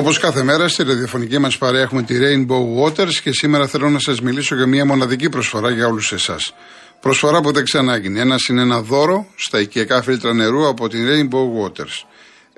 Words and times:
Όπως 0.00 0.18
κάθε 0.18 0.42
μέρα 0.42 0.68
στη 0.68 0.82
ραδιοφωνική 0.82 1.38
μας 1.38 1.58
παρέα 1.58 1.80
έχουμε 1.80 2.02
τη 2.02 2.14
Rainbow 2.20 2.84
Waters 2.84 3.12
και 3.22 3.32
σήμερα 3.32 3.66
θέλω 3.66 3.90
να 3.90 3.98
σας 3.98 4.20
μιλήσω 4.20 4.54
για 4.54 4.66
μια 4.66 4.84
μοναδική 4.86 5.28
προσφορά 5.28 5.70
για 5.70 5.86
όλους 5.86 6.12
εσάς. 6.12 6.54
Προσφορά 7.00 7.40
που 7.40 7.52
δεν 7.52 7.64
ξανάγινε. 7.64 8.20
Ένα 8.20 8.36
είναι 8.50 8.60
ένα 8.60 8.80
δώρο 8.80 9.26
στα 9.36 9.60
οικιακά 9.60 10.02
φίλτρα 10.02 10.34
νερού 10.34 10.68
από 10.68 10.88
την 10.88 11.06
Rainbow 11.08 11.64
Waters. 11.64 12.04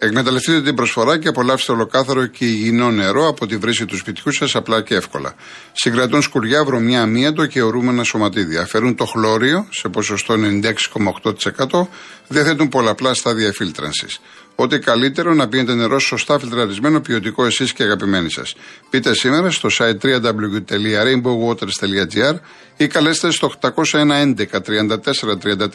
Εκμεταλλευτείτε 0.04 0.62
την 0.62 0.74
προσφορά 0.74 1.18
και 1.18 1.28
απολαύστε 1.28 1.72
ολοκάθαρο 1.72 2.26
και 2.26 2.44
υγιεινό 2.44 2.90
νερό 2.90 3.28
από 3.28 3.46
τη 3.46 3.56
βρύση 3.56 3.84
του 3.84 3.96
σπιτιού 3.96 4.32
σας 4.32 4.54
απλά 4.54 4.82
και 4.82 4.94
εύκολα. 4.94 5.34
Συγκρατούν 5.72 6.22
σκουριά, 6.22 6.64
βρωμιά, 6.64 7.02
αμύαντο 7.02 7.46
και 7.46 7.62
ορούμενα 7.62 8.02
σωματίδια. 8.02 8.60
Αφαιρούν 8.62 8.94
το 8.94 9.04
χλώριο 9.04 9.66
σε 9.70 9.88
ποσοστό 9.88 10.34
96,8%. 10.34 11.88
Διαθέτουν 12.28 12.68
πολλαπλά 12.68 13.14
στάδια 13.14 13.52
φίλτρανσης. 13.52 14.20
Ό,τι 14.62 14.78
καλύτερο 14.78 15.34
να 15.34 15.48
πίνετε 15.48 15.74
νερό 15.74 15.98
σωστά 15.98 16.38
φιλτραρισμένο, 16.38 17.00
ποιοτικό 17.00 17.46
εσείς 17.46 17.72
και 17.72 17.82
αγαπημένοι 17.82 18.30
σας. 18.30 18.54
Πείτε 18.90 19.14
σήμερα 19.14 19.50
στο 19.50 19.68
site 19.78 19.98
www.rainbowwaters.gr 20.00 22.34
ή 22.76 22.86
καλέστε 22.86 23.30
στο 23.30 23.52
801 23.60 23.72
11 23.90 24.34
34 24.60 24.96
34 25.42 25.66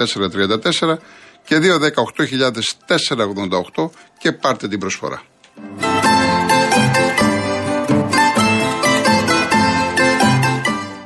34 0.84 0.98
και 1.46 1.60
218.488 3.76 3.90
και 4.18 4.32
πάρτε 4.32 4.68
την 4.68 4.80
προσφορά. 4.80 5.22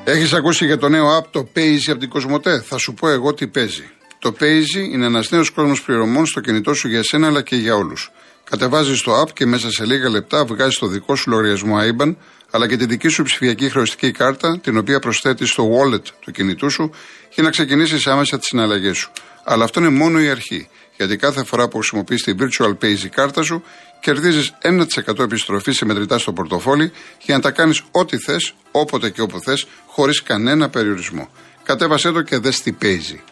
Έχεις 0.03 0.33
ακούσει 0.33 0.65
για 0.65 0.77
το 0.77 0.89
νέο 0.89 1.17
app 1.17 1.23
το 1.31 1.47
Paisy 1.55 1.89
από 1.89 1.99
την 1.99 2.09
Κοσμοτέ; 2.09 2.61
Θα 2.61 2.77
σου 2.77 2.93
πω 2.93 3.09
εγώ 3.09 3.33
τι 3.33 3.47
παίζει. 3.47 3.89
Το 4.21 4.35
Paisy 4.39 4.91
είναι 4.91 5.05
ένας 5.05 5.31
νέος 5.31 5.49
κόσμος 5.49 5.81
πληρωμών 5.81 6.25
στο 6.25 6.39
κινητό 6.39 6.73
σου 6.73 6.87
για 6.87 7.03
σένα 7.03 7.27
αλλά 7.27 7.41
και 7.41 7.55
για 7.55 7.75
όλους. 7.75 8.11
Κατεβάζεις 8.49 9.01
το 9.01 9.21
app 9.21 9.31
και 9.33 9.45
μέσα 9.45 9.71
σε 9.71 9.85
λίγα 9.85 10.09
λεπτά 10.09 10.45
βγάζεις 10.45 10.77
το 10.77 10.87
δικό 10.87 11.15
σου 11.15 11.29
λογαριασμό 11.29 11.77
IBAN 11.79 12.15
αλλά 12.51 12.67
και 12.67 12.77
τη 12.77 12.85
δική 12.85 13.07
σου 13.07 13.23
ψηφιακή 13.23 13.69
χρεωστική 13.69 14.11
κάρτα 14.11 14.59
την 14.59 14.77
οποία 14.77 14.99
προσθέτεις 14.99 15.49
στο 15.49 15.69
wallet 15.69 16.03
του 16.19 16.31
κινητού 16.31 16.69
σου 16.69 16.91
για 17.33 17.43
να 17.43 17.49
ξεκινήσεις 17.49 18.07
άμεσα 18.07 18.37
τις 18.37 18.47
συναλλαγές 18.47 18.97
σου. 18.97 19.11
Αλλά 19.43 19.63
αυτό 19.63 19.79
είναι 19.79 19.89
μόνο 19.89 20.21
η 20.21 20.29
αρχή. 20.29 20.69
Γιατί 20.97 21.15
κάθε 21.15 21.43
φορά 21.43 21.67
που 21.67 21.77
χρησιμοποιείς 21.77 22.23
τη 22.23 22.33
Virtual 22.39 22.77
Pay 22.81 23.07
κάρτα 23.11 23.43
σου, 23.43 23.63
κερδίζεις 23.99 24.53
1% 24.61 25.19
επιστροφή 25.19 25.71
σε 25.71 25.85
μετρητά 25.85 26.17
στο 26.17 26.33
πορτοφόλι 26.33 26.91
για 27.21 27.35
να 27.35 27.41
τα 27.41 27.51
κάνεις 27.51 27.81
ό,τι 27.91 28.17
θες, 28.17 28.53
όποτε 28.71 29.09
και 29.09 29.21
όπου 29.21 29.39
θες, 29.39 29.67
χωρίς 29.85 30.23
κανένα 30.23 30.69
περιορισμό. 30.69 31.29
Κατέβασέ 31.63 32.11
το 32.11 32.21
και 32.21 32.37
δες 32.37 32.61
τι 32.61 32.71
παίζει. 32.71 33.23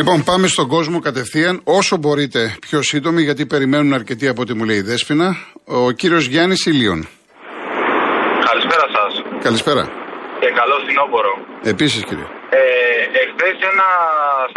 Λοιπόν, 0.00 0.18
πάμε 0.30 0.46
στον 0.54 0.66
κόσμο 0.74 0.98
κατευθείαν, 1.08 1.54
όσο 1.78 1.94
μπορείτε 2.02 2.40
πιο 2.66 2.78
σύντομοι, 2.90 3.22
γιατί 3.28 3.42
περιμένουν 3.46 3.92
αρκετοί 4.00 4.26
από 4.32 4.40
ό,τι 4.42 4.52
μου 4.58 4.64
λέει 4.68 4.80
η 4.84 4.86
Δέσποινα. 4.90 5.28
Ο 5.64 5.90
κύριος 6.00 6.24
Γιάννης 6.32 6.62
Ηλίων. 6.70 6.98
Καλησπέρα 8.48 8.86
σας. 8.96 9.12
Καλησπέρα. 9.46 9.82
Και 10.40 10.48
καλό 10.60 10.76
φθινόπωρο. 10.82 11.32
Επίσης, 11.72 12.00
κύριε. 12.08 12.26
Ε, 12.58 12.62
Εχθές 13.22 13.56
ένα 13.72 13.88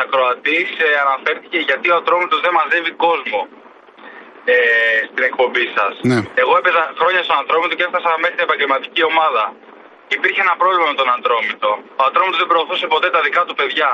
ακροατής 0.03 0.69
ε, 0.85 0.89
αναφέρθηκε 1.05 1.57
γιατί 1.69 1.87
ο 1.93 1.95
Ατρόμητο 2.01 2.35
δεν 2.45 2.53
μαζεύει 2.59 2.91
κόσμο 3.05 3.39
ε, 4.51 4.55
στην 5.09 5.23
εκπομπή 5.29 5.65
σας. 5.77 5.93
Ναι. 6.11 6.19
Εγώ 6.41 6.53
έπαιζα 6.59 6.83
χρόνια 6.99 7.21
στον 7.27 7.37
Ατρόμητο 7.43 7.73
και 7.77 7.85
έφτασα 7.87 8.09
μέχρι 8.23 8.35
την 8.37 8.45
επαγγελματική 8.49 9.01
ομάδα. 9.11 9.43
Υπήρχε 10.17 10.41
ένα 10.47 10.55
πρόβλημα 10.61 10.87
με 10.91 10.97
τον 11.01 11.09
Ατρόμητο. 11.17 11.69
Ο 11.99 12.03
Ατρόμητο 12.09 12.35
δεν 12.41 12.49
προωθούσε 12.51 12.85
ποτέ 12.93 13.07
τα 13.15 13.21
δικά 13.27 13.41
του 13.47 13.55
παιδιά 13.59 13.91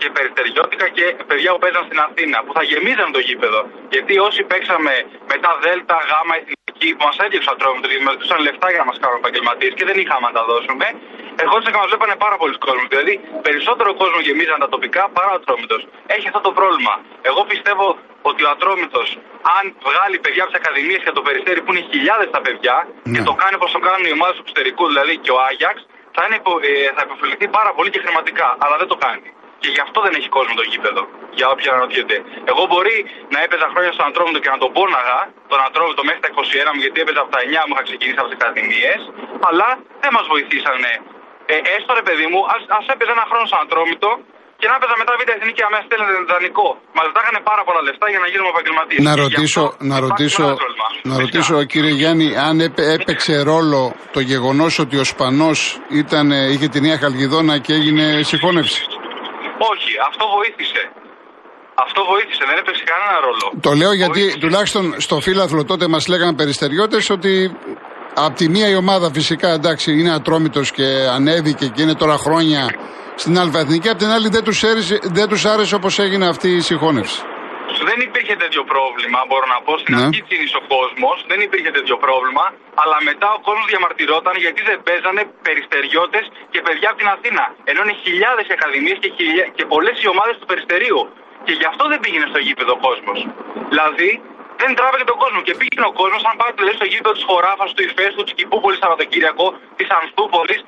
και 0.00 0.08
περιστεριώτικα 0.16 0.86
και 0.96 1.06
παιδιά 1.30 1.50
που 1.52 1.60
παίζαν 1.64 1.84
στην 1.88 1.98
Αθήνα, 2.06 2.38
που 2.44 2.52
θα 2.56 2.62
γεμίζαν 2.70 3.08
το 3.16 3.20
γήπεδο. 3.28 3.60
Γιατί 3.94 4.14
όσοι 4.28 4.40
παίξαμε 4.50 4.94
μετά 5.32 5.50
Δέλτα, 5.62 5.98
Γάμα, 6.10 6.34
Εθνική, 6.40 6.88
που 6.96 7.04
μας 7.08 7.16
έδιωξαν 7.24 7.54
Ατρόμητο 7.56 7.86
και 7.90 7.98
μα 8.08 8.12
δούσαν 8.18 8.38
λεφτά 8.46 8.66
για 8.72 8.80
να 8.82 8.86
μας 8.90 8.98
κάνουν 9.02 9.18
επαγγελματίες 9.22 9.72
και 9.78 9.84
δεν 9.88 9.96
είχαμε 10.02 10.24
να 10.30 10.34
τα 10.38 10.44
δώσουμε, 10.50 10.86
ερχόντουσαν 11.42 11.70
και 11.74 11.80
μα 11.82 11.86
βλέπανε 11.92 12.14
πάρα 12.24 12.36
πολλοί 12.40 12.56
κόσμο. 12.66 12.84
Δηλαδή 12.92 13.14
περισσότερο 13.46 13.88
κόσμο 14.02 14.18
γεμίζαν 14.26 14.58
τα 14.64 14.68
τοπικά 14.74 15.02
παρά 15.16 15.30
ο 15.34 15.36
Ατρόμητος. 15.40 15.80
Έχει 16.14 16.26
αυτό 16.30 16.40
το 16.48 16.52
πρόβλημα. 16.58 16.94
Εγώ 17.30 17.40
πιστεύω 17.52 17.86
ότι 18.30 18.40
ο 18.46 18.48
Ατρόμητος, 18.54 19.08
αν 19.56 19.64
βγάλει 19.88 20.16
παιδιά 20.24 20.42
από 20.44 20.50
τις 20.52 20.60
Ακαδημίες 20.60 21.00
και 21.04 21.12
το 21.18 21.22
περιστέρι 21.26 21.60
που 21.62 21.70
είναι 21.72 21.84
χιλιάδες 21.92 22.28
τα 22.36 22.40
παιδιά 22.44 22.76
ναι. 22.86 23.12
και 23.14 23.22
το 23.28 23.34
κάνει 23.40 23.54
όπως 23.60 23.70
το 23.76 23.80
κάνουν 23.86 24.04
οι 24.10 24.12
ομάδες 24.18 24.34
του 24.36 24.42
εξωτερικού, 24.44 24.84
δηλαδή 24.92 25.14
και 25.24 25.32
ο 25.36 25.38
Άγιαξ, 25.48 25.76
θα, 26.16 26.22
είναι, 26.26 26.38
ε, 26.68 26.70
θα 26.96 27.02
υποφεληθεί 27.06 27.46
πάρα 27.58 27.70
πολύ 27.76 27.88
και 27.94 28.00
χρηματικά. 28.04 28.48
Αλλά 28.62 28.76
δεν 28.82 28.88
το 28.92 28.96
κάνει. 29.06 29.28
Και 29.62 29.70
γι' 29.74 29.82
αυτό 29.86 29.98
δεν 30.06 30.12
έχει 30.18 30.28
κόσμο 30.36 30.54
το 30.60 30.64
γήπεδο. 30.70 31.02
Για 31.38 31.46
όποιον 31.52 31.70
αναρωτιέται. 31.74 32.16
Εγώ 32.50 32.62
μπορεί 32.70 32.96
να 33.34 33.38
έπαιζα 33.46 33.66
χρόνια 33.72 33.92
στον 33.96 34.04
Ατρόμητο 34.10 34.38
και 34.44 34.50
να 34.54 34.58
τον 34.62 34.70
πόναγα, 34.76 35.20
τον 35.52 35.60
Ατρόμητο 35.68 36.00
μέχρι 36.08 36.20
τα 36.24 36.30
21 36.36 36.70
μου, 36.74 36.80
γιατί 36.84 36.98
έπαιζα 37.04 37.20
από 37.24 37.32
τα 37.36 37.40
9 37.46 37.62
μου, 37.66 37.72
είχα 37.74 37.84
ξεκινήσει 37.88 38.18
από 38.22 38.28
τις 38.30 38.36
Ακαδημίες, 38.38 39.00
αλλά 39.48 39.68
δεν 40.02 40.10
μας 40.16 40.26
βοηθήσανε 40.32 40.92
ε, 41.54 41.56
έστω 41.74 41.90
ρε 42.00 42.04
παιδί 42.08 42.26
μου, 42.32 42.40
ας 42.78 42.84
έπαιζε 42.94 43.12
ένα 43.16 43.26
χρόνο 43.30 43.46
σαν 43.52 43.60
ατρόμητο 43.66 44.10
και 44.60 44.66
να 44.70 44.74
έπαιζα 44.78 44.94
μετά 45.00 45.12
β' 45.18 45.30
εθνική 45.36 45.62
αμέσω 45.68 45.84
στέλνετε 45.88 46.12
δανεικό. 46.32 46.68
Μας 46.96 47.04
ζητάγανε 47.08 47.40
πάρα 47.50 47.62
πολλά 47.66 47.80
λεφτά 47.88 48.06
για 48.12 48.20
να 48.24 48.28
γίνουμε 48.32 48.50
επαγγελματίες. 48.54 49.00
Να 49.08 49.14
ρωτήσω, 49.24 49.64
να 49.90 49.96
ρωτήσω, 50.06 50.46
να 51.10 51.14
ρωτήσω 51.22 51.54
κύριε 51.72 51.94
Γιάννη, 52.00 52.28
αν 52.48 52.56
έπαιξε 52.96 53.34
ρόλο 53.52 53.80
το 54.14 54.20
γεγονός 54.30 54.72
ότι 54.84 54.96
ο 55.02 55.04
Σπανός 55.12 55.58
είχε 56.52 56.68
την 56.74 56.82
Νέα 56.86 56.98
Χαλκιδόνα 57.02 57.54
και 57.64 57.72
έγινε 57.78 58.04
συγχώνευση; 58.30 58.80
Όχι, 59.72 59.90
αυτό 60.08 60.24
βοήθησε. 60.36 60.82
Αυτό 61.84 62.00
βοήθησε, 62.12 62.42
δεν 62.48 62.56
έπαιξε 62.62 62.84
κανένα 62.92 63.16
ρόλο. 63.26 63.46
Το 63.60 63.72
λέω 63.80 63.92
γιατί 63.92 64.38
τουλάχιστον 64.38 64.94
στο 65.06 65.20
φύλαθλο 65.20 65.64
τότε 65.64 65.88
μας 65.88 66.06
λέγανε 66.06 66.34
περιστεριώτες 66.34 67.10
ότι 67.10 67.32
Απ' 68.20 68.36
τη 68.36 68.48
μία 68.48 68.68
η 68.68 68.74
ομάδα 68.74 69.12
φυσικά 69.12 69.48
εντάξει 69.48 69.92
είναι 69.98 70.12
ατρόμητος 70.12 70.70
και 70.70 70.86
ανέβηκε 71.12 71.66
και 71.66 71.82
είναι 71.82 71.94
τώρα 71.94 72.16
χρόνια 72.16 72.74
στην 73.14 73.38
Αλβαθνική. 73.38 73.88
Απ' 73.88 73.98
την 73.98 74.08
άλλη 74.08 74.28
δεν 74.28 74.44
τους 74.44 74.64
δεν 75.02 75.28
τους 75.28 75.44
άρεσε 75.44 75.74
όπως 75.74 75.98
έγινε 75.98 76.28
αυτή 76.28 76.48
η 76.48 76.60
συγχώνευση. 76.60 77.22
Δεν 77.98 78.08
υπήρχε 78.10 78.34
τέτοιο 78.44 78.62
πρόβλημα, 78.72 79.18
μπορώ 79.28 79.46
να 79.54 79.58
πω. 79.64 79.72
Στην 79.82 79.94
ναι. 79.94 80.02
αρχή 80.04 80.20
τσίνησε 80.26 80.56
ο 80.62 80.64
κόσμος, 80.74 81.16
δεν 81.30 81.38
υπήρχε 81.46 81.70
τέτοιο 81.78 81.96
πρόβλημα. 82.04 82.44
Αλλά 82.82 82.96
μετά 83.08 83.28
ο 83.36 83.40
κόσμος 83.46 83.66
διαμαρτυρόταν 83.72 84.34
γιατί 84.44 84.60
δεν 84.68 84.76
παίζανε 84.86 85.22
περιστεριώτες 85.46 86.24
και 86.52 86.60
παιδιά 86.66 86.88
από 86.90 86.98
την 87.02 87.08
Αθήνα. 87.14 87.44
Ενώ 87.70 87.80
είναι 87.84 87.96
χιλιάδες 88.04 88.46
ακαδημίες 88.56 88.98
και, 89.02 89.10
χιλιά... 89.16 89.44
και 89.56 89.64
πολλές 89.72 89.96
οι 90.02 90.08
ομάδες 90.14 90.34
του 90.40 90.46
περιστερίου. 90.50 91.00
Και 91.46 91.52
γι' 91.60 91.68
αυτό 91.72 91.82
δεν 91.92 91.98
πήγαινε 92.02 92.26
στο 92.32 92.40
γήπεδο 92.46 92.72
ο 92.78 92.80
κόσμος. 92.86 93.18
Δηλαδή, 93.72 94.10
δεν 94.62 94.70
τράβηκε 94.78 95.04
τον 95.12 95.18
κόσμο. 95.22 95.40
Και 95.46 95.54
πήγαινε 95.60 95.86
ο 95.92 95.94
κόσμος, 96.00 96.22
αν 96.28 96.34
πάτε 96.40 96.60
λέει, 96.66 96.76
στο 96.80 96.86
γήπεδο 96.92 97.12
της 97.18 97.24
Χωράφας, 97.28 97.70
του 97.74 97.82
Ιφέστου, 97.88 98.22
τη 98.28 98.32
Κυπούπολη 98.38 98.76
Σαββατοκύριακο, 98.80 99.46
της 99.78 99.88
Ανθούπολης. 99.98 100.60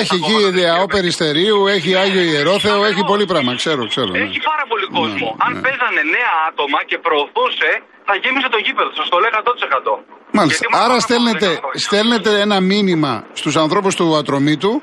Έχει 0.00 0.14
εκεί 0.14 0.58
Ιεαό 0.60 0.86
Περιστερίου, 0.86 1.66
έχει 1.66 1.96
Άγιο 1.96 2.22
Ιερόθεο, 2.22 2.84
έχει 2.84 3.04
πολύ 3.04 3.24
πράγμα, 3.24 3.54
ξέρω, 3.54 3.86
ξέρω. 3.86 4.10
Ναι. 4.10 4.18
Έχει 4.18 4.40
πάρα 4.50 4.64
πολύ 4.68 4.86
ναι, 4.90 4.98
κόσμο. 4.98 5.28
Ναι, 5.36 5.44
Αν 5.44 5.52
ναι. 5.52 5.60
παίζανε 5.60 6.02
νέα 6.16 6.32
άτομα 6.48 6.78
και 6.86 6.98
προωθούσε, 6.98 7.70
θα 8.04 8.14
γέμισε 8.22 8.48
το 8.48 8.58
γήπεδο, 8.64 8.90
σας 8.98 9.08
το 9.08 9.18
λέω 9.18 9.30
100%. 9.30 10.04
Μάλιστα. 10.30 10.66
Άρα 10.84 11.00
στέλνετε, 11.00 11.60
στέλνετε 11.74 12.40
ένα 12.40 12.60
μήνυμα 12.60 13.26
στους 13.32 13.56
ανθρώπους 13.56 13.94
του 13.96 14.16
ατρωμίτου 14.16 14.82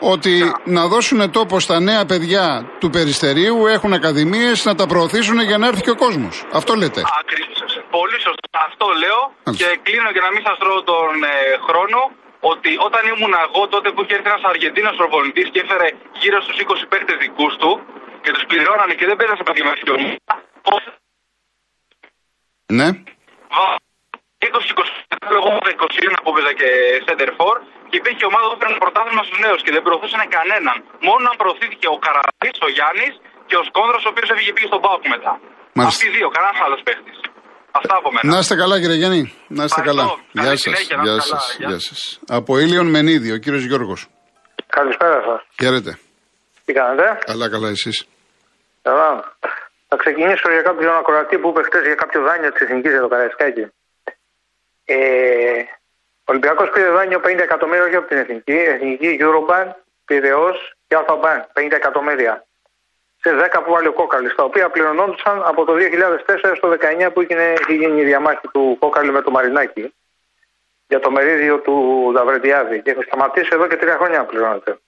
ότι 0.00 0.52
να 0.64 0.86
δώσουν 0.86 1.30
τόπο 1.30 1.60
στα 1.60 1.80
νέα 1.80 2.04
παιδιά 2.06 2.70
του 2.80 2.90
Περιστερίου, 2.90 3.66
έχουν 3.66 3.92
ακαδημίες, 3.92 4.64
να 4.64 4.74
τα 4.74 4.86
προωθήσουν 4.86 5.40
για 5.40 5.58
να 5.58 5.66
έρθει 5.66 5.82
και 5.82 5.90
ο 5.90 5.96
κόσμος. 5.96 6.44
Αυτό 6.52 6.74
λέτε. 6.74 7.02
Ακριβώς. 7.20 7.50
Πολύ 7.90 8.18
σωστά. 8.26 8.48
Αυτό 8.68 8.86
λέω 9.02 9.20
και 9.58 9.68
κλείνω 9.82 10.10
για 10.14 10.22
να 10.26 10.30
μην 10.34 10.42
σας 10.46 10.56
τρώω 10.58 10.82
τον 10.82 11.12
ε, 11.34 11.36
χρόνο 11.66 11.98
ότι 12.40 12.70
όταν 12.86 13.02
ήμουν 13.12 13.34
εγώ 13.46 13.62
τότε 13.74 13.88
που 13.92 14.00
είχε 14.02 14.14
έρθει 14.14 14.28
ένας 14.28 14.44
Αργεντίνος 14.52 14.96
προπονητής 14.96 15.48
και 15.52 15.60
έφερε 15.64 15.88
γύρω 16.20 16.38
στους 16.44 16.56
20 16.58 16.86
παίκτες 16.88 17.16
δικούς 17.24 17.56
του 17.56 17.70
και 18.22 18.30
τους 18.34 18.44
πληρώνανε 18.50 18.94
και 18.98 19.06
δεν 19.06 19.16
παίζανε 19.16 19.38
σε 19.38 19.44
επαγγελματική 19.46 20.18
Ναι. 22.78 22.88
20-21, 24.40 25.36
εγώ 25.38 25.50
21 25.62 26.16
που 26.22 26.30
έπαιζα 26.32 26.52
και 26.60 26.68
center 27.06 27.30
for 27.38 27.54
και 27.88 27.96
υπήρχε 28.02 28.24
ομάδα 28.30 28.44
που 28.48 28.56
έπαιρνε 28.58 28.76
πρωτάθλημα 28.84 29.22
στους 29.26 29.38
νέους 29.44 29.60
και 29.64 29.72
δεν 29.76 29.82
προωθούσαν 29.86 30.22
κανέναν. 30.36 30.76
Μόνο 31.08 31.24
αν 31.30 31.36
προωθήθηκε 31.40 31.86
ο 31.94 31.96
Καραδί, 32.04 32.50
ο 32.66 32.68
Γιάννης 32.76 33.14
και 33.48 33.56
ο 33.60 33.62
Σκόνδρος, 33.68 34.02
ο 34.06 34.08
οποίος 34.12 34.28
έφυγε 34.32 34.52
πήγε 34.54 34.66
στον 34.72 34.80
Πάοκ 34.84 35.02
μετά. 35.14 35.32
Μάλιστα. 35.76 35.96
Αυτοί 35.96 36.04
οι 36.08 36.12
δύο, 36.16 36.28
κανένας 36.36 36.58
άλλος 36.64 36.80
παίχτη. 36.86 37.12
Αυτά 37.78 37.94
από 38.00 38.08
μένα. 38.12 38.24
Να 38.32 38.38
είστε 38.42 38.54
καλά, 38.62 38.76
κύριε 38.80 38.98
Γιάννη. 39.02 39.22
Να 39.56 39.64
είστε 39.64 39.80
καλά. 39.80 40.04
Γεια 40.32 40.56
σας. 40.56 40.88
Γεια 41.02 41.20
σας. 41.20 41.56
Γεια 41.58 41.78
σας. 41.78 42.20
Από 42.28 42.58
Ήλιον 42.58 42.86
Μενίδη, 42.86 43.32
ο 43.32 43.36
κύριος 43.36 43.64
Γιώργος. 43.64 44.08
Καλησπέρα 44.66 45.22
σας. 45.26 45.46
Χαίρετε. 45.60 45.98
Τι 46.64 46.72
κάνετε; 46.72 47.18
Καλά, 47.24 47.50
καλά, 47.50 47.68
εσείς. 47.68 48.06
Καλά. 48.82 49.36
Θα 49.88 49.96
ξεκινήσω 49.96 50.50
για 50.52 50.62
κάποιον 50.62 50.94
ακροατή 50.96 51.38
που 51.38 51.48
είπε 51.48 51.62
χτε 51.62 51.80
για 51.80 51.94
κάποιο 51.94 52.20
δάνειο 52.22 52.52
της 52.52 52.60
Εθνικής 52.60 52.90
για 52.90 53.00
το 53.00 53.08
Καραϊσκάκι. 53.08 53.66
Ε, 54.84 54.96
ο 56.24 56.28
Ολυμπιακός 56.32 56.68
πήρε 56.70 56.90
δάνειο 56.90 57.20
50 57.24 57.38
εκατομμύρια 57.48 57.84
όχι 57.84 57.96
από 57.96 58.08
την 58.08 58.18
εθνική. 58.18 58.52
Εθνική 58.74 59.18
Eurobank, 59.20 59.70
Πειραιώς 60.04 60.50
και 60.86 60.96
Alpha 61.00 61.23
Bank 61.23 61.42
50 61.54 61.72
εκατομμύρια. 61.82 62.44
Σε 63.22 63.48
10 63.52 63.60
που 63.64 63.72
βάλει 63.72 63.86
ο 63.86 63.92
Κόκαλης, 63.92 64.34
τα 64.34 64.42
οποία 64.44 64.68
πληρωνόντουσαν 64.70 65.42
από 65.44 65.64
το 65.64 65.72
2004 65.74 66.52
στο 66.56 66.68
2019 66.68 67.10
που 67.12 67.20
είχε 67.20 67.54
γίνει 67.68 68.00
η 68.00 68.04
διαμάχη 68.04 68.48
του 68.52 68.76
Κόκαλη 68.80 69.10
με 69.12 69.22
το 69.22 69.30
Μαρινάκι 69.30 69.94
για 70.88 71.00
το 71.00 71.10
μερίδιο 71.10 71.58
του 71.58 72.10
Λαυρεντιάδη. 72.14 72.82
Και 72.82 72.90
έχει 72.90 73.02
σταματήσει 73.02 73.48
εδώ 73.52 73.66
και 73.66 73.76
τρία 73.76 73.96
χρόνια 73.96 74.24
πληρώνεται. 74.24 74.78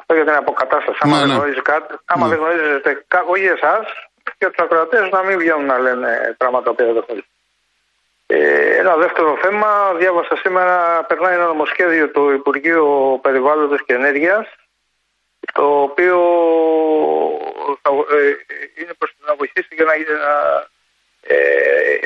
Αυτό 0.00 0.14
για 0.14 0.24
την 0.24 0.34
αποκατάσταση. 0.34 0.98
Άμα 1.00 1.12
Ναι, 1.14 1.18
δεν 1.20 1.28
ναι. 1.28 1.34
γνωρίζεις 1.34 1.62
κάτι, 1.62 1.94
άμα 2.04 2.26
Ναι. 2.26 2.34
δεν 2.34 2.44
γνωρίζετε, 2.44 3.04
κα- 3.08 3.24
όχι 3.26 3.44
εσάς 3.44 3.86
και 4.38 4.46
τους 4.46 4.64
ακροατές 4.64 5.08
να 5.10 5.22
μην 5.22 5.38
βγαίνουν 5.38 5.64
να 5.64 5.78
λένε 5.78 6.34
πράγματα 6.38 6.70
που 6.70 6.76
δεν 6.76 6.86
γνωρίζουν. 6.86 7.24
Ε, 8.26 8.76
ένα 8.76 8.96
δεύτερο 8.96 9.38
θέμα, 9.42 9.92
διάβασα 9.98 10.36
σήμερα, 10.36 11.04
περνάει 11.04 11.34
ένα 11.34 11.46
νομοσχέδιο 11.46 12.08
του 12.10 12.30
Υπουργείου 12.30 13.18
Περιβάλλοντος 13.22 13.84
και 13.84 13.94
Ενέργειας, 13.94 14.46
το 15.52 15.82
οποίο 15.82 16.18
θα, 17.82 17.90
ε, 17.90 18.36
είναι 18.80 18.94
προς 18.98 19.14
να 19.26 19.34
βοηθήσει 19.34 19.74
για 19.74 19.84
να, 19.84 19.92
να 19.96 20.66
ε, 21.20 21.98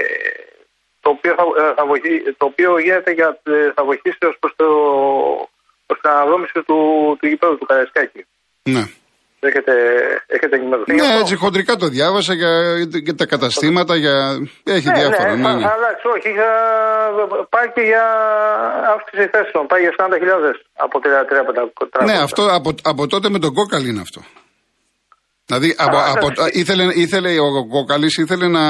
το 1.01 1.11
οποίο, 1.11 1.35
θα, 1.35 1.45
ε, 1.63 1.75
θα 1.75 1.87
βοηθήσει, 1.87 2.33
το 2.33 2.47
οποίο 2.47 2.79
γίνεται 2.79 3.11
για, 3.11 3.41
ε, 3.43 3.73
θα 3.75 3.85
βοηθήσει 3.85 4.19
ως 4.27 4.37
προς, 4.41 4.53
το, 4.57 4.67
προς 5.87 6.01
την 6.01 6.11
αναδόμηση 6.11 6.53
του, 6.53 7.17
του 7.21 7.27
γηπέδου 7.27 7.59
του 7.59 7.67
Καραϊσκάκη. 7.67 8.27
Ναι. 8.63 8.85
Έχετε, 9.49 9.73
έχετε 10.37 10.55
ενημερωθεί. 10.57 10.93
γι' 10.95 11.01
Ναι, 11.01 11.07
αυτό; 11.07 11.19
έτσι 11.21 11.35
χοντρικά 11.37 11.77
το 11.77 11.87
διάβασα 11.97 12.35
για, 12.35 12.53
για 13.07 13.15
τα 13.15 13.27
καταστήματα, 13.27 13.97
για... 13.97 14.15
έχει 14.77 14.89
διάφορα. 15.01 15.31
Ναι, 15.31 15.37
Ναι, 15.37 15.49
θα, 15.49 15.55
ναι. 15.55 15.63
θα 15.67 15.73
αλλάξει, 15.79 16.07
όχι, 16.17 16.29
θα, 16.41 16.51
πάει 17.55 17.69
και 17.75 17.81
για 17.91 18.05
αύξηση 18.95 19.25
θέσεων, 19.35 19.67
πάει 19.71 19.81
για 19.81 19.95
40.000 19.99 20.55
από 20.85 20.97
33 22.03 22.05
Ναι, 22.05 22.17
αυτό 22.27 22.43
από, 22.59 22.71
από 22.83 23.07
τότε 23.07 23.29
με 23.31 23.39
τον 23.39 23.53
Κόκαλη 23.55 23.89
είναι 23.89 24.01
αυτό. 24.01 24.21
Δηλαδή, 25.47 25.75
από, 25.79 25.97
Α, 25.97 26.11
από, 26.17 26.27
εντάξει. 26.27 26.59
ήθελε, 26.61 26.85
ήθελε, 26.95 27.31
ο 27.41 27.67
Κόκαλης 27.69 28.17
ήθελε 28.17 28.49
να 28.49 28.65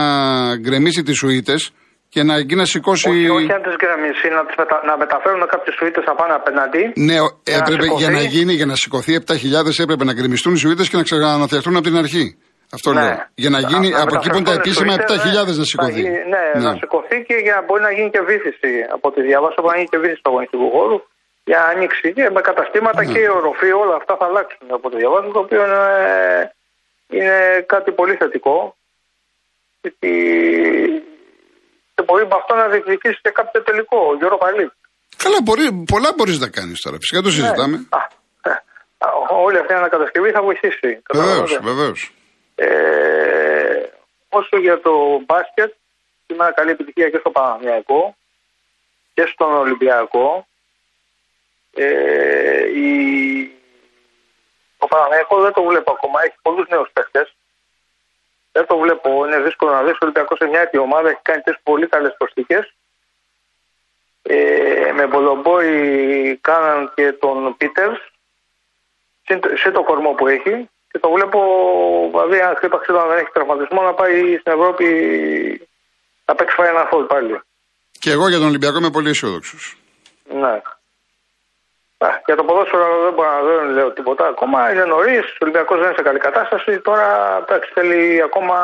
γκρεμίσει 0.56 1.02
τις 1.02 1.16
σουίτες 1.16 1.70
και 2.14 2.22
να 2.22 2.34
εκεί 2.42 2.54
να 2.54 2.64
σηκώσει. 2.64 3.08
Όχι, 3.10 3.28
όχι 3.28 3.52
αν 3.52 3.62
τις 3.66 3.74
γκρεμίσει, 3.80 4.26
να, 4.36 4.40
τις 4.46 4.54
μετα, 4.60 4.76
να 4.88 4.94
μεταφέρουν 5.02 5.42
κάποιες 5.54 5.74
σουίτες 5.78 6.04
απάνω 6.06 6.34
απέναντι. 6.40 6.82
Ναι, 7.08 7.16
ο- 7.26 7.32
Για 7.44 7.56
να 7.58 7.62
έπρεπε 7.64 7.86
για 8.00 8.10
να 8.10 8.18
σηκωθεί. 8.20 8.36
γίνει, 8.36 8.52
για 8.60 8.66
να 8.72 8.76
σηκωθεί 8.82 9.12
7.000 9.14 9.78
έπρεπε 9.84 10.04
να 10.08 10.12
γκρεμιστούν 10.16 10.52
οι 10.54 10.58
σουίτες 10.62 10.88
και 10.88 10.96
να 10.96 11.02
ξαναφτιαχτούν 11.08 11.74
από 11.78 11.84
την 11.88 11.96
αρχή. 12.04 12.26
Αυτό 12.76 12.88
Ναι. 12.92 13.00
λέω. 13.02 13.16
Για 13.42 13.50
να 13.56 13.60
γίνει, 13.70 13.88
Να 13.88 14.00
από 14.04 14.14
εκεί 14.16 14.28
που 14.30 14.36
είναι 14.38 14.48
τα 14.50 14.52
μεταφερθούν 14.56 14.86
οι 14.88 14.92
επίσημα, 14.92 14.92
σουίτες, 14.92 15.16
7.000 15.16 15.54
να 15.58 15.64
θα 15.64 15.70
σηκωθεί. 15.72 16.00
γίνει- 16.00 16.24
Ναι, 16.34 16.44
να 16.66 16.70
σηκωθεί 16.82 17.16
και 17.28 17.36
για 17.46 17.54
να 17.58 17.62
μπορεί 17.66 17.82
να 17.88 17.92
γίνει 17.96 18.10
και 18.14 18.22
βήθηση. 18.30 18.70
Από 18.96 19.06
τη 19.14 19.20
διαβάσα 19.28 19.58
μπορεί 19.62 19.72
να 19.74 19.78
γίνει 19.80 19.90
και 19.94 20.00
βήθηση 20.04 20.20
του 20.24 20.30
αγωνιστικού 20.32 20.66
χώρου 20.76 20.98
για 21.48 21.58
να 21.62 21.66
ανοίξει 21.72 22.06
και 22.16 22.24
με 22.36 22.40
καταστήματα 22.50 23.00
Ναι. 23.04 23.12
και 23.12 23.20
η 23.28 23.30
οροφή, 23.38 23.70
όλα 23.82 23.94
αυτά 24.00 24.12
θα 24.20 24.24
αλλάξουν 24.30 24.66
από 24.78 24.86
τη 24.90 24.96
διαβάσα, 25.00 25.28
το 25.36 25.40
οποίο 25.46 25.60
είναι, 25.66 25.82
είναι 27.16 27.36
κάτι 27.74 27.90
πολύ 27.98 28.14
θετικό. 28.20 28.56
Γιατί 29.82 30.12
και 31.94 32.02
μπορεί 32.02 32.22
με 32.26 32.36
αυτό 32.40 32.54
να 32.54 32.68
διεκδικήσει 32.68 33.18
και 33.22 33.30
κάποιο 33.30 33.62
τελικό, 33.62 33.98
ο 34.10 34.14
Γιώργο 34.18 34.38
Παλί. 34.38 34.70
Καλά, 35.16 35.38
μπορεί, 35.42 35.84
πολλά 35.92 36.10
μπορείς 36.16 36.38
να 36.38 36.48
κάνεις 36.48 36.80
τώρα. 36.80 36.96
Φυσικά 37.02 37.20
το 37.20 37.30
συζητάμε. 37.30 37.76
Α, 37.90 37.98
ε, 38.50 38.52
α, 38.98 39.08
όλη 39.46 39.58
αυτή 39.58 39.72
η 39.72 39.76
ανακατασκευή 39.76 40.30
θα 40.30 40.42
βοηθήσει. 40.42 40.88
Βεβαίως, 41.12 41.50
Καταλαβαίνετε. 41.50 41.64
βεβαίως. 41.70 42.12
Ε, 42.54 43.82
όσο 44.28 44.56
για 44.58 44.80
το 44.80 44.92
μπάσκετ, 45.26 45.72
σήμερα 46.26 46.52
καλή 46.52 46.70
επιτυχία 46.70 47.08
και 47.10 47.18
στο 47.18 47.30
Παναμιακό 47.30 48.16
και 49.14 49.24
στον 49.32 49.52
Ολυμπιακό. 49.52 50.46
Ε, 51.74 52.64
η... 52.84 52.90
Το 54.78 54.86
Παναμιακό 54.86 55.40
δεν 55.40 55.52
το 55.52 55.62
βλέπω 55.62 55.90
ακόμα, 55.90 56.22
έχει 56.24 56.36
πολλούς 56.42 56.68
νέους 56.68 56.90
παίχτες. 56.92 57.34
Δεν 58.52 58.66
το 58.66 58.78
βλέπω, 58.78 59.26
είναι 59.26 59.40
δύσκολο 59.40 59.72
να 59.72 59.82
δεις. 59.82 59.92
Ο 59.92 59.98
Ολυμπιακός 60.00 60.38
σε 60.38 60.46
μια 60.46 60.60
έτοιμη 60.60 60.82
ομάδα 60.82 61.08
έχει 61.08 61.20
κάνει 61.22 61.42
τρεις 61.42 61.58
πολύ 61.62 61.86
καλές 61.86 62.14
προσθήκες. 62.18 62.74
Ε, 64.22 64.92
με 64.94 65.06
Μπολομπόη 65.06 66.38
κάναν 66.40 66.92
και 66.94 67.12
τον 67.12 67.56
Πίτερς 67.56 68.12
συν, 69.24 69.40
συν 69.54 69.72
το 69.72 69.82
κορμό 69.82 70.10
που 70.12 70.26
έχει 70.28 70.68
και 70.90 70.98
το 70.98 71.10
βλέπω, 71.10 71.40
δηλαδή 72.10 72.40
αν 72.40 72.56
χτύπαξε 72.56 72.92
όταν 72.92 73.08
δεν 73.08 73.18
έχει 73.18 73.30
τραυματισμό 73.32 73.82
να 73.82 73.94
πάει 73.94 74.36
στην 74.38 74.52
Ευρώπη 74.52 74.86
να 76.24 76.34
παίξει 76.34 76.54
φάει 76.54 76.68
ένα 76.68 76.84
φόλ 76.90 77.04
πάλι. 77.04 77.40
Και 77.98 78.10
εγώ 78.10 78.28
για 78.28 78.38
τον 78.38 78.46
Ολυμπιακό 78.46 78.76
είμαι 78.78 78.90
πολύ 78.90 79.08
αισιόδοξος. 79.08 79.76
Ναι. 80.24 80.60
Α, 82.06 82.08
για 82.26 82.36
το 82.38 82.44
ποδόσφαιρο 82.48 82.86
δεν 83.06 83.12
μπορώ 83.14 83.30
να 83.36 83.40
δεν 83.48 83.64
λέω 83.76 83.88
τίποτα 83.98 84.24
ακόμα. 84.34 84.58
Είναι 84.72 84.84
νωρίς. 84.94 85.24
Ο 85.38 85.42
Ολυμπιακός 85.44 85.76
δεν 85.80 85.86
είναι 85.88 85.98
σε 86.00 86.04
καλή 86.08 86.20
κατάσταση. 86.28 86.70
Τώρα 86.88 87.06
εντάξει, 87.42 87.68
θέλει 87.76 88.00
ακόμα. 88.28 88.56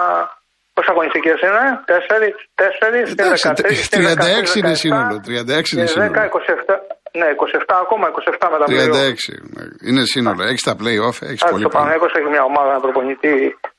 Πόσε 0.75 0.91
αγωνιστικές 0.95 1.39
είναι, 1.47 1.65
Τέσσερις, 1.91 2.35
τέσσερις, 2.61 3.07
Εντάξει, 3.13 3.45
36 3.91 4.55
είναι 4.61 4.75
σύνολο. 4.85 5.15
36 5.27 5.73
είναι 5.75 5.87
σύνολο. 5.87 6.13
10, 6.15 6.25
27, 6.25 6.75
ναι, 7.21 7.29
27 7.35 7.75
ακόμα, 7.85 8.05
27 8.09 8.47
με 8.53 8.57
τα 8.63 8.67
36 8.69 8.73
play-off. 8.73 9.19
ναι. 9.55 9.65
είναι 9.89 10.03
σύνολο. 10.15 10.43
Έχεις 10.51 10.65
τα 10.69 10.75
playoff, 10.81 11.17
έχεις 11.29 11.43
Εντάξει, 11.43 11.53
πολύ 11.53 11.63
το 11.63 11.69
πράγμα. 11.69 11.87
Παναγιώτος 11.87 12.13
έχει 12.19 12.29
μια 12.35 12.45
ομάδα 12.51 12.71
να 12.73 12.81
προπονητή 12.85 13.35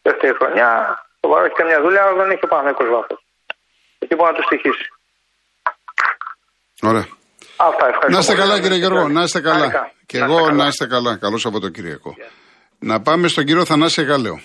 δεύτερη 0.07 0.33
χρονιά. 0.39 0.69
Το 1.19 1.27
Βάρο 1.31 1.45
έχει 1.45 1.55
και 1.59 1.67
μια 1.69 1.79
δουλειά, 1.85 2.01
αλλά 2.03 2.15
δεν 2.21 2.29
έχει 2.33 2.45
ο 2.47 2.51
Παναγιώτος 2.53 2.89
βάθος. 2.95 3.19
Εκεί 4.01 4.13
μπορεί 4.15 4.29
να 4.31 4.37
του 4.37 4.45
στοιχήσει. 4.49 4.85
Ωραία. 6.89 7.07
Αυτά, 7.67 7.85
ευχαριστώ. 7.87 8.09
Να 8.11 8.19
είστε 8.19 8.33
πολύ. 8.33 8.43
καλά 8.47 8.59
κύριε 8.61 8.77
Γιώργο, 8.77 9.07
να 9.07 9.21
είστε 9.23 9.41
καλά. 9.41 9.63
Άρικα. 9.63 9.91
Και 10.05 10.17
Να 10.19 10.25
εγώ 10.25 10.33
είστε 10.35 10.49
καλά. 10.49 10.63
να 10.63 10.67
είστε 10.67 10.85
καλά. 10.87 11.17
Καλό 11.17 11.37
Σαββατοκύριακο. 11.37 12.15
Να 12.79 13.01
πάμε 13.01 13.27
στον 13.27 13.43
κύριο 13.45 13.65
Θανάση 13.65 14.03
Γαλέο. 14.03 14.39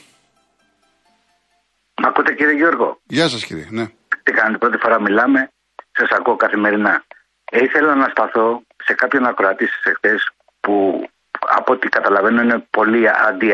Μ' 2.03 2.07
ακούτε 2.07 2.33
κύριε 2.35 2.53
Γιώργο; 2.55 3.01
Γεια 3.07 3.29
σας 3.29 3.45
κύριε. 3.45 3.67
Ναι. 3.71 3.87
Τι 4.23 4.33
κάνετε, 4.33 4.59
πρώτη 4.59 4.77
φορά 4.83 5.01
μιλάμε. 5.01 5.51
Σας 5.99 6.09
ακούω 6.19 6.37
καθημερινά. 6.37 7.05
Ε, 7.51 7.63
ήθελα 7.65 7.95
να 7.95 8.09
σταθώ 8.11 8.63
σε 8.85 8.95
κάποιον 8.95 9.27
ακροατή 9.27 9.67
στι 9.67 9.91
εχθές 9.91 10.31
που 10.61 11.05
από 11.59 11.73
ό,τι 11.73 11.89
καταλαβαίνω 11.89 12.43
είναι 12.43 12.67
πολύ 12.71 13.09
αντί 13.29 13.53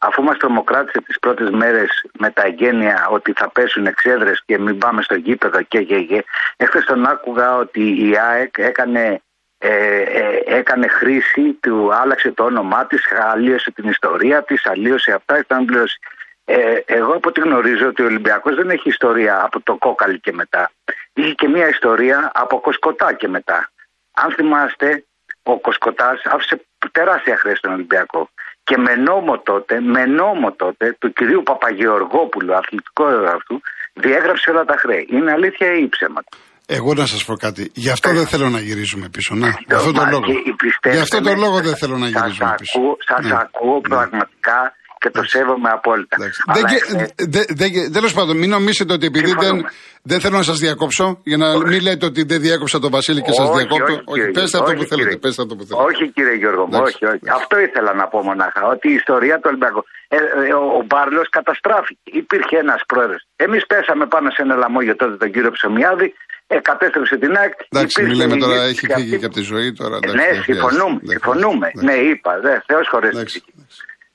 Αφού 0.00 0.22
μας 0.22 0.36
τρομοκράτησε 0.36 1.00
τις 1.00 1.18
πρώτες 1.18 1.50
μέρες 1.50 2.04
με 2.18 2.30
τα 2.30 2.42
εγγένεια 2.46 3.08
ότι 3.10 3.32
θα 3.36 3.50
πέσουν 3.50 3.86
εξέδρες 3.86 4.42
και 4.46 4.58
μην 4.58 4.78
πάμε 4.78 5.02
στο 5.02 5.14
γήπεδο 5.14 5.62
και 5.62 5.82
και 5.82 6.00
και. 6.00 6.24
Εχθέ 6.56 6.80
τον 6.80 7.06
άκουγα 7.06 7.56
ότι 7.56 8.08
η 8.08 8.18
ΑΕΚ 8.18 8.58
έκανε, 8.58 9.22
ε, 9.58 10.00
ε, 10.00 10.42
έκανε 10.44 10.86
χρήση 10.86 11.52
του, 11.60 11.94
άλλαξε 11.94 12.30
το 12.32 12.44
όνομά 12.44 12.86
της, 12.86 13.02
αλλίωσε 13.32 13.70
την 13.70 13.88
ιστορία 13.88 14.42
της, 14.42 14.66
αλλίωσε 14.66 15.12
αυτά, 15.12 15.38
ήταν 15.38 15.64
πλήρωση. 15.64 15.98
Ε, 16.44 16.76
εγώ 16.86 17.12
από 17.12 17.28
ό,τι 17.28 17.40
γνωρίζω 17.40 17.86
ότι 17.86 18.02
ο 18.02 18.04
Ολυμπιακός 18.04 18.54
δεν 18.54 18.70
έχει 18.70 18.88
ιστορία 18.88 19.42
από 19.44 19.60
το 19.60 19.76
κόκαλι 19.76 20.20
και 20.20 20.32
μετά. 20.32 20.70
Είχε 21.12 21.32
και 21.32 21.48
μια 21.48 21.68
ιστορία 21.68 22.30
από 22.34 22.60
κοσκοτά 22.60 23.12
και 23.12 23.28
μετά. 23.28 23.70
Αν 24.12 24.32
θυμάστε, 24.32 25.04
ο 25.42 25.58
Κοσκοτάς 25.58 26.22
άφησε 26.24 26.64
τεράστια 26.92 27.36
χρέη 27.36 27.54
στον 27.54 27.72
Ολυμπιακό. 27.72 28.30
Και 28.68 28.76
με 28.86 28.94
νόμο 29.08 29.34
τότε, 29.50 29.74
με 29.94 30.02
νόμο 30.20 30.48
τότε, 30.62 30.84
του 31.00 31.08
κυρίου 31.18 31.42
Παπαγεωργόπουλου, 31.50 32.52
αθλητικό 32.60 33.04
αυτού, 33.36 33.54
διέγραψε 34.02 34.46
όλα 34.52 34.64
τα 34.70 34.76
χρέη. 34.82 35.02
Είναι 35.16 35.30
αλήθεια 35.38 35.68
ή 35.82 35.88
ψέματα; 35.94 36.30
Εγώ 36.76 36.90
να 36.94 37.06
σας 37.12 37.24
πω 37.24 37.34
κάτι. 37.46 37.62
Γι' 37.84 37.90
αυτό 37.96 38.08
δεν 38.18 38.26
θέλω 38.32 38.48
να 38.56 38.60
γυρίζουμε 38.68 39.06
πίσω. 39.14 39.34
Να, 39.34 39.48
γι' 39.68 39.74
αυτό 39.80 39.92
το 39.92 40.02
Μα 40.04 40.10
λόγο. 40.10 40.24
και 40.26 40.54
πιστεύετε 40.64 40.96
Γι' 40.96 41.02
αυτό 41.06 41.16
το 41.20 41.30
με, 41.34 41.40
λόγο 41.44 41.56
δεν 41.66 41.76
θέλω 41.80 41.96
να 42.04 42.06
σας 42.08 42.14
γυρίζουμε 42.20 42.54
πίσω. 42.60 42.78
Ακούω, 42.78 42.96
σας 43.08 43.24
Ναι. 43.24 43.36
ακούω 43.44 43.76
πραγματικά 43.92 44.58
και 45.02 45.10
το 45.10 45.22
σέβομαι 45.32 45.70
απόλυτα. 45.78 46.16
Εντάξει. 46.18 46.40
Αλλά 46.46 46.54
Δεν, 46.68 46.76
εχθές- 46.76 47.14
δε- 47.34 47.44
δε- 47.60 47.70
δε- 47.80 47.88
τέλος 47.96 48.12
πάντων, 48.18 48.36
μην 48.36 48.50
νομίζετε 48.50 48.92
ότι 48.92 49.06
επειδή 49.06 49.30
δεν, 49.30 49.38
Συμφωνούμε. 49.38 49.68
δεν 50.02 50.20
θέλω 50.20 50.36
να 50.36 50.42
σας 50.50 50.58
διακόψω, 50.58 51.06
για 51.30 51.36
να 51.36 51.48
μην 51.70 51.80
λέτε 51.86 52.04
ότι 52.06 52.22
δεν 52.22 52.40
διέκοψα 52.40 52.78
τον 52.84 52.90
Βασίλη 52.90 53.20
και 53.22 53.32
σας 53.32 53.48
Όχι, 53.48 53.56
διακόπτω. 53.58 53.84
όχι, 53.92 54.02
Όχι, 54.04 54.18
κύριε 54.20 54.30
πέστε 54.38 54.56
Γιώργο, 54.56 54.64
αυτό 54.64 54.72
που 54.74 54.80
όχι, 54.80 54.88
θέλετε. 54.92 55.08
κύριε. 55.08 55.22
Πέστε 55.24 55.42
αυτό 55.44 55.54
που 55.56 55.64
θέλετε. 55.68 55.84
Όχι 55.88 56.04
κύριε 56.16 56.36
Γιώργο 56.42 56.62
μου, 56.66 56.74
Εντάξει, 56.76 56.94
όχι, 56.94 57.04
όχι. 57.12 57.18
εντάξει. 57.22 57.38
Αυτό 57.40 57.54
ήθελα 57.66 57.90
να 58.00 58.04
πω 58.12 58.18
μονάχα. 58.30 58.60
Ότι 58.74 58.86
η 58.92 58.94
ιστορία 59.02 59.34
του 59.40 59.46
Ολυμπιακού. 59.52 59.80
Ε, 60.08 60.16
ε, 60.16 60.52
ο, 60.60 60.64
ο 60.80 60.82
Μπάρλος 60.88 61.26
καταστράφηκε. 61.38 62.00
Υπήρχε 62.22 62.56
ένας 62.64 62.80
πρόεδρος. 62.90 63.22
Εμείς 63.46 63.62
πέσαμε 63.72 64.04
πάνω 64.14 64.26
σε 64.34 64.40
ένα 64.46 64.54
λαμόγιο 64.62 64.94
τότε 65.02 65.14
τον 65.22 65.30
κύριο 65.34 65.50
Ψωμιάδη. 65.58 66.08
Ε, 66.54 66.56
κατέστρεψε 66.70 67.16
την 67.24 67.32
ΑΕΚ. 67.40 67.52
Εντάξει, 67.68 67.94
Υπήρχε 68.00 68.12
μιλάμε 68.14 68.34
η 68.36 68.40
τώρα, 68.44 68.54
ηγέτης 68.54 68.70
έχει 68.76 68.86
και 68.86 68.94
φύγει 68.98 69.06
αυτή- 69.08 69.18
και 69.20 69.26
από 69.30 69.34
τη 69.40 69.44
ζωή 69.52 69.68
τώρα. 69.80 69.94
Ε, 69.96 69.98
εντάξει, 69.98 70.16
ναι, 70.20 70.28
δεν 70.32 70.42
χρειάζεται. 70.42 70.52
συμφωνούμε. 70.52 70.98
Δεν 71.02 71.16
συμφωνούμε. 71.16 71.66
χρειάζεται. 71.74 71.86
Ναι, 71.88 71.96
είπα. 72.10 72.30
Δε, 72.44 72.52
Θεός 72.68 72.86
χωρέσει. 72.92 73.38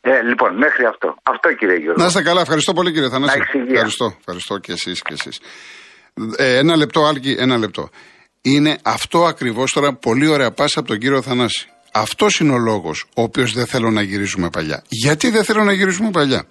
Εντάξει, 0.01 0.19
εντάξει. 0.19 0.25
Ε, 0.25 0.29
λοιπόν, 0.29 0.57
μέχρι 0.57 0.85
αυτό. 0.85 1.15
Αυτό 1.23 1.53
κύριε 1.53 1.75
Γιώργο. 1.75 2.01
Να 2.01 2.07
είστε 2.07 2.21
καλά, 2.21 2.41
ευχαριστώ 2.41 2.73
πολύ 2.73 2.91
κύριε 2.91 3.09
Θανάση. 3.09 3.37
Να 3.37 3.43
έχεις 3.43 3.53
υγεία. 3.53 3.73
Ευχαριστώ, 3.73 4.15
ευχαριστώ 4.19 4.57
και 4.57 4.71
εσείς 4.71 5.01
και 5.01 5.13
εσείς. 5.13 5.39
Ε, 6.35 6.57
ένα 6.57 6.75
λεπτό, 6.75 7.05
Άλκη, 7.05 7.35
ένα 7.39 7.57
λεπτό. 7.57 7.89
Είναι 8.41 8.77
αυτό 8.83 9.25
ακριβώς 9.25 9.71
τώρα 9.71 9.93
πολύ 9.93 10.27
ωραία 10.27 10.51
πάσα 10.51 10.79
από 10.79 10.87
τον 10.87 10.97
κύριο 10.97 11.21
Θανάση. 11.21 11.67
Αυτός 11.93 12.39
είναι 12.39 12.53
ο 12.53 12.57
λόγος 12.57 13.05
ο 13.15 13.21
οποίος 13.21 13.53
δεν 13.53 13.65
θέλω 13.65 13.91
να 13.91 14.01
γυρίζουμε 14.01 14.49
παλιά. 14.49 14.83
Γιατί 14.87 15.29
δεν 15.29 15.43
θέλω 15.43 15.63
να 15.63 15.73
γυρίζουμε 15.73 16.09
παλιά; 16.11 16.45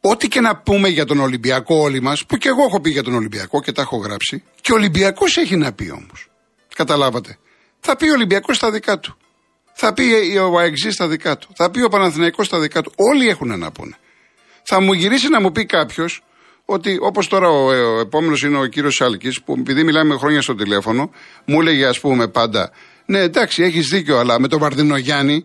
Ό,τι 0.00 0.28
και 0.28 0.40
να 0.40 0.56
πούμε 0.56 0.88
για 0.88 1.04
τον 1.04 1.20
Ολυμπιακό 1.20 1.76
όλοι 1.76 2.00
μας, 2.00 2.26
που 2.26 2.36
και 2.36 2.48
εγώ 2.48 2.62
έχω 2.62 2.80
πει 2.80 2.90
για 2.90 3.02
τον 3.02 3.14
Ολυμπιακό 3.14 3.60
και 3.62 3.72
τα 3.72 3.82
έχω 3.82 3.96
γράψει, 3.96 4.42
και 4.60 4.72
ο 4.72 4.74
Ολυμπιακός 4.74 5.36
έχει 5.36 5.56
να 5.56 5.72
πει 5.72 5.90
όμως. 5.90 6.28
Καταλάβατε. 6.74 7.38
Θα 7.80 7.96
πει 7.96 8.08
ο 8.08 8.12
Ολυμπιακός 8.12 8.56
στα 8.56 8.70
δικά 8.70 8.98
του. 8.98 9.16
Θα 9.82 9.92
πει 9.92 10.36
ο 10.36 10.58
Αεξή 10.58 10.90
στα 10.90 11.08
δικά 11.08 11.38
του. 11.38 11.48
Θα 11.54 11.70
πει 11.70 11.82
ο 11.82 11.88
Παναθηναϊκός 11.88 12.46
στα 12.46 12.60
δικά 12.60 12.82
του. 12.82 12.92
Όλοι 12.96 13.28
έχουν 13.28 13.58
να 13.58 13.72
πούνε. 13.72 13.96
Θα 14.62 14.80
μου 14.80 14.92
γυρίσει 14.92 15.28
να 15.28 15.40
μου 15.40 15.52
πει 15.52 15.64
κάποιος 15.66 16.22
ότι 16.64 16.98
όπως 17.00 17.28
τώρα 17.28 17.48
ο, 17.48 17.66
ο 17.66 18.00
επόμενος 18.00 18.42
είναι 18.42 18.58
ο 18.58 18.66
κύριος 18.66 18.94
Σάλκης, 18.94 19.42
που 19.42 19.54
επειδή 19.58 19.84
μιλάμε 19.84 20.16
χρόνια 20.16 20.42
στο 20.42 20.54
τηλέφωνο, 20.54 21.10
μου 21.44 21.60
έλεγε 21.60 21.86
ας 21.86 22.00
πούμε 22.00 22.28
πάντα, 22.28 22.72
Ναι, 23.06 23.18
εντάξει, 23.18 23.62
έχεις 23.62 23.88
δίκιο, 23.88 24.18
αλλά 24.18 24.40
με 24.40 24.48
τον 24.48 24.58
Βαρδινογιάννη, 24.58 25.44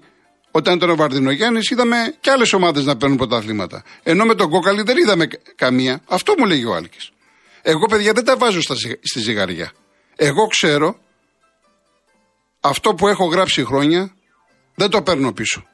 όταν 0.52 0.76
ήταν 0.76 0.90
ο 0.90 0.96
Βαρδινογιάννης, 0.96 1.70
είδαμε 1.70 2.16
και 2.20 2.32
άλλες 2.32 2.54
ομάδες 2.54 2.86
να 2.86 2.98
παίρνουν 2.98 3.18
πρωταθλήματα. 3.18 3.84
Ενώ 4.04 4.26
με 4.26 4.36
τον 4.36 4.50
Κόκαλη 4.50 4.82
δεν 4.82 4.98
είδαμε 4.98 5.28
καμία. 5.56 6.02
Αυτό 6.08 6.34
μου 6.38 6.46
λέγει 6.46 6.66
ο 6.66 6.76
Άλκης. 6.76 7.12
Εγώ, 7.62 7.86
παιδιά, 7.86 8.14
δεν 8.14 8.26
τα 8.26 8.38
βάζω 8.38 8.62
στα, 8.62 8.76
στη 9.02 9.20
ζυγαριά. 9.20 9.72
Εγώ 10.16 10.48
ξέρω 10.48 11.00
αυτό 12.60 12.94
που 12.94 13.08
έχω 13.08 13.26
γράψει 13.26 13.66
χρόνια 13.66 14.16
δεν 14.76 14.90
το 14.90 15.02
παίρνω 15.02 15.34
πίσω. 15.34 15.66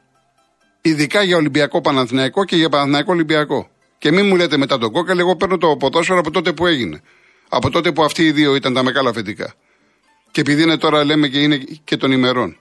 Ειδικά 0.81 1.23
για 1.23 1.37
Ολυμπιακό 1.37 1.81
Παναθηναϊκό 1.81 2.45
και 2.45 2.55
για 2.55 2.69
Παναθηναϊκό 2.69 3.11
Ολυμπιακό. 3.13 3.69
Και 3.97 4.11
μην 4.11 4.25
μου 4.25 4.35
λέτε 4.35 4.57
μετά 4.57 4.77
τον 4.77 4.91
κόκαλ, 4.91 5.19
εγώ 5.19 5.35
παίρνω 5.35 5.57
το 5.57 5.77
ποδόσφαιρο 5.77 6.19
από 6.19 6.31
τότε 6.31 6.53
που 6.53 6.65
έγινε. 6.67 7.01
Από 7.49 7.69
τότε 7.69 7.91
που 7.91 8.03
αυτοί 8.03 8.23
οι 8.23 8.31
δύο 8.31 8.55
ήταν 8.55 8.73
τα 8.73 8.83
μεγάλα 8.83 9.09
αφεντικά. 9.09 9.53
Και 10.31 10.41
επειδή 10.41 10.61
είναι 10.61 10.77
τώρα 10.77 11.03
λέμε 11.03 11.27
και 11.27 11.39
είναι 11.39 11.57
και 11.83 11.97
των 11.97 12.11
ημερών. 12.11 12.57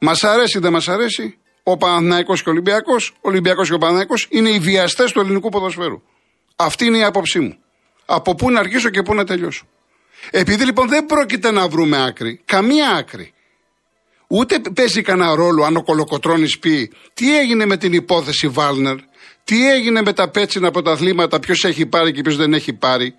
Μας 0.00 0.24
αρέσει 0.24 0.58
ή 0.58 0.60
δεν 0.60 0.72
μας 0.72 0.88
αρέσει, 0.88 1.38
ο 1.62 1.76
Παναθηναϊκός 1.76 2.42
και 2.42 2.48
ο 2.48 2.52
Ολυμπιακός, 2.52 3.10
ο 3.14 3.28
Ολυμπιακός 3.28 3.68
και 3.68 3.74
ο 3.74 3.78
Παναθηναϊκός 3.78 4.26
είναι 4.30 4.48
οι 4.48 4.58
βιαστές 4.58 5.12
του 5.12 5.20
ελληνικού 5.20 5.48
ποδοσφαίρου. 5.48 6.02
Αυτή 6.56 6.84
είναι 6.84 6.98
η 6.98 7.04
άποψή 7.04 7.40
μου. 7.40 7.56
Από 8.04 8.34
πού 8.34 8.50
να 8.50 8.60
αρχίσω 8.60 8.90
και 8.90 9.02
πού 9.02 9.14
να 9.14 9.24
τελειώσω. 9.24 9.66
Επειδή 10.30 10.64
λοιπόν 10.64 10.88
δεν 10.88 11.06
πρόκειται 11.06 11.50
να 11.50 11.68
βρούμε 11.68 12.04
άκρη, 12.04 12.40
καμία 12.44 12.90
άκρη. 12.90 13.32
Ούτε 14.34 14.60
παίζει 14.74 15.02
κανένα 15.02 15.34
ρόλο 15.34 15.64
αν 15.64 15.76
ο 15.76 15.82
Κολοκοτρόνη 15.82 16.46
πει 16.60 16.92
τι 17.14 17.38
έγινε 17.38 17.66
με 17.66 17.76
την 17.76 17.92
υπόθεση 17.92 18.48
Βάλνερ, 18.48 18.96
τι 19.44 19.70
έγινε 19.70 20.02
με 20.02 20.12
τα 20.12 20.30
πέτσινα 20.30 20.70
πρωταθλήματα, 20.70 21.38
ποιος 21.40 21.64
έχει 21.64 21.86
πάρει 21.86 22.12
και 22.12 22.22
ποιος 22.22 22.36
δεν 22.36 22.52
έχει 22.54 22.72
πάρει; 22.72 23.14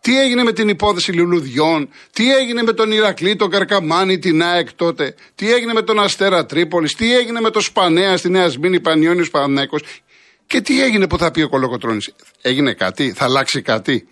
Τι 0.00 0.20
έγινε 0.20 0.42
με 0.42 0.52
την 0.52 0.68
υπόθεση 0.68 1.12
Λουλουδιών, 1.12 1.88
τι 2.12 2.34
έγινε 2.34 2.62
με 2.62 2.72
τον 2.72 2.92
Ηρακλή, 2.92 3.36
τον 3.36 3.50
Καρκαμάνη, 3.50 4.18
την 4.18 4.42
ΑΕΚ 4.42 4.72
τότε, 4.72 5.14
τι 5.34 5.52
έγινε 5.52 5.72
με 5.72 5.82
τον 5.82 5.98
Αστέρα 5.98 6.46
Τρίπολης, 6.46 6.94
τι 6.94 7.16
έγινε 7.16 7.40
με 7.40 7.50
τον 7.50 7.62
Σπανέας 7.62 8.18
στη 8.18 8.30
Νέα 8.30 8.48
Σμήνη, 8.48 8.80
Πανιόνιος 8.80 9.30
Παναναϊκό. 9.30 9.78
Και 10.46 10.60
τι 10.60 10.82
έγινε 10.82 11.06
που 11.06 11.18
θα 11.18 11.30
πει 11.30 11.42
ο 11.42 11.48
Κολοκοτρόνη. 11.48 12.00
Έγινε 12.42 12.72
κάτι, 12.72 13.12
θα 13.12 13.24
αλλάξει 13.24 13.62
κάτι; 13.62 14.08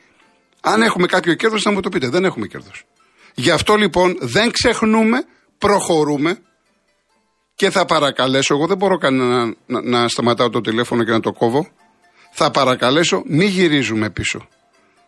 Αν 0.60 0.82
έχουμε 0.82 1.06
κάποιο 1.06 1.34
κέρδος, 1.34 1.62
θα 1.62 1.72
μου 1.72 1.80
το 1.80 1.88
πείτε. 1.88 2.08
Δεν 2.08 2.24
έχουμε 2.24 2.46
κέρδος. 2.46 2.84
Γι' 3.34 3.50
αυτό 3.50 3.74
λοιπόν 3.74 4.16
δεν 4.20 4.50
ξεχνούμε, 4.50 5.24
προχωρούμε 5.60 6.38
και 7.54 7.70
θα 7.70 7.84
παρακαλέσω, 7.84 8.54
εγώ 8.54 8.66
δεν 8.66 8.76
μπορώ 8.76 8.98
κανένα 8.98 9.54
να, 9.66 9.82
να, 9.82 10.08
σταματάω 10.08 10.50
το 10.50 10.60
τηλέφωνο 10.60 11.04
και 11.04 11.10
να 11.10 11.20
το 11.20 11.32
κόβω. 11.32 11.68
Θα 12.32 12.50
παρακαλέσω, 12.50 13.22
μη 13.26 13.44
γυρίζουμε 13.44 14.10
πίσω. 14.10 14.48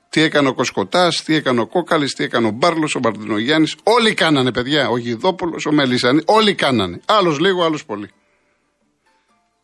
Τι 0.08 0.20
έκανε 0.20 0.48
ο 0.48 0.54
Κοσκοτάς, 0.54 1.22
τι 1.22 1.34
έκανε 1.34 1.60
ο 1.60 1.66
Κόκαλης, 1.66 2.14
τι 2.14 2.24
έκανε 2.24 2.46
ο 2.46 2.50
Μπάρλος, 2.50 2.94
ο 2.94 2.98
Μπαρτινογιάννη. 2.98 3.70
Όλοι 3.82 4.14
κάνανε, 4.14 4.52
παιδιά. 4.52 4.88
Ο 4.88 4.96
Γιδόπουλος, 4.96 5.66
ο 5.66 5.72
Μελίσανη. 5.72 6.22
Όλοι 6.26 6.54
κάνανε. 6.54 7.00
Άλλος 7.06 7.38
λίγο, 7.38 7.64
άλλος 7.64 7.84
πολύ. 7.84 8.10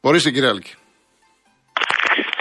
Ορίστε, 0.00 0.30
κύριε 0.30 0.48
Άλκη. 0.48 0.74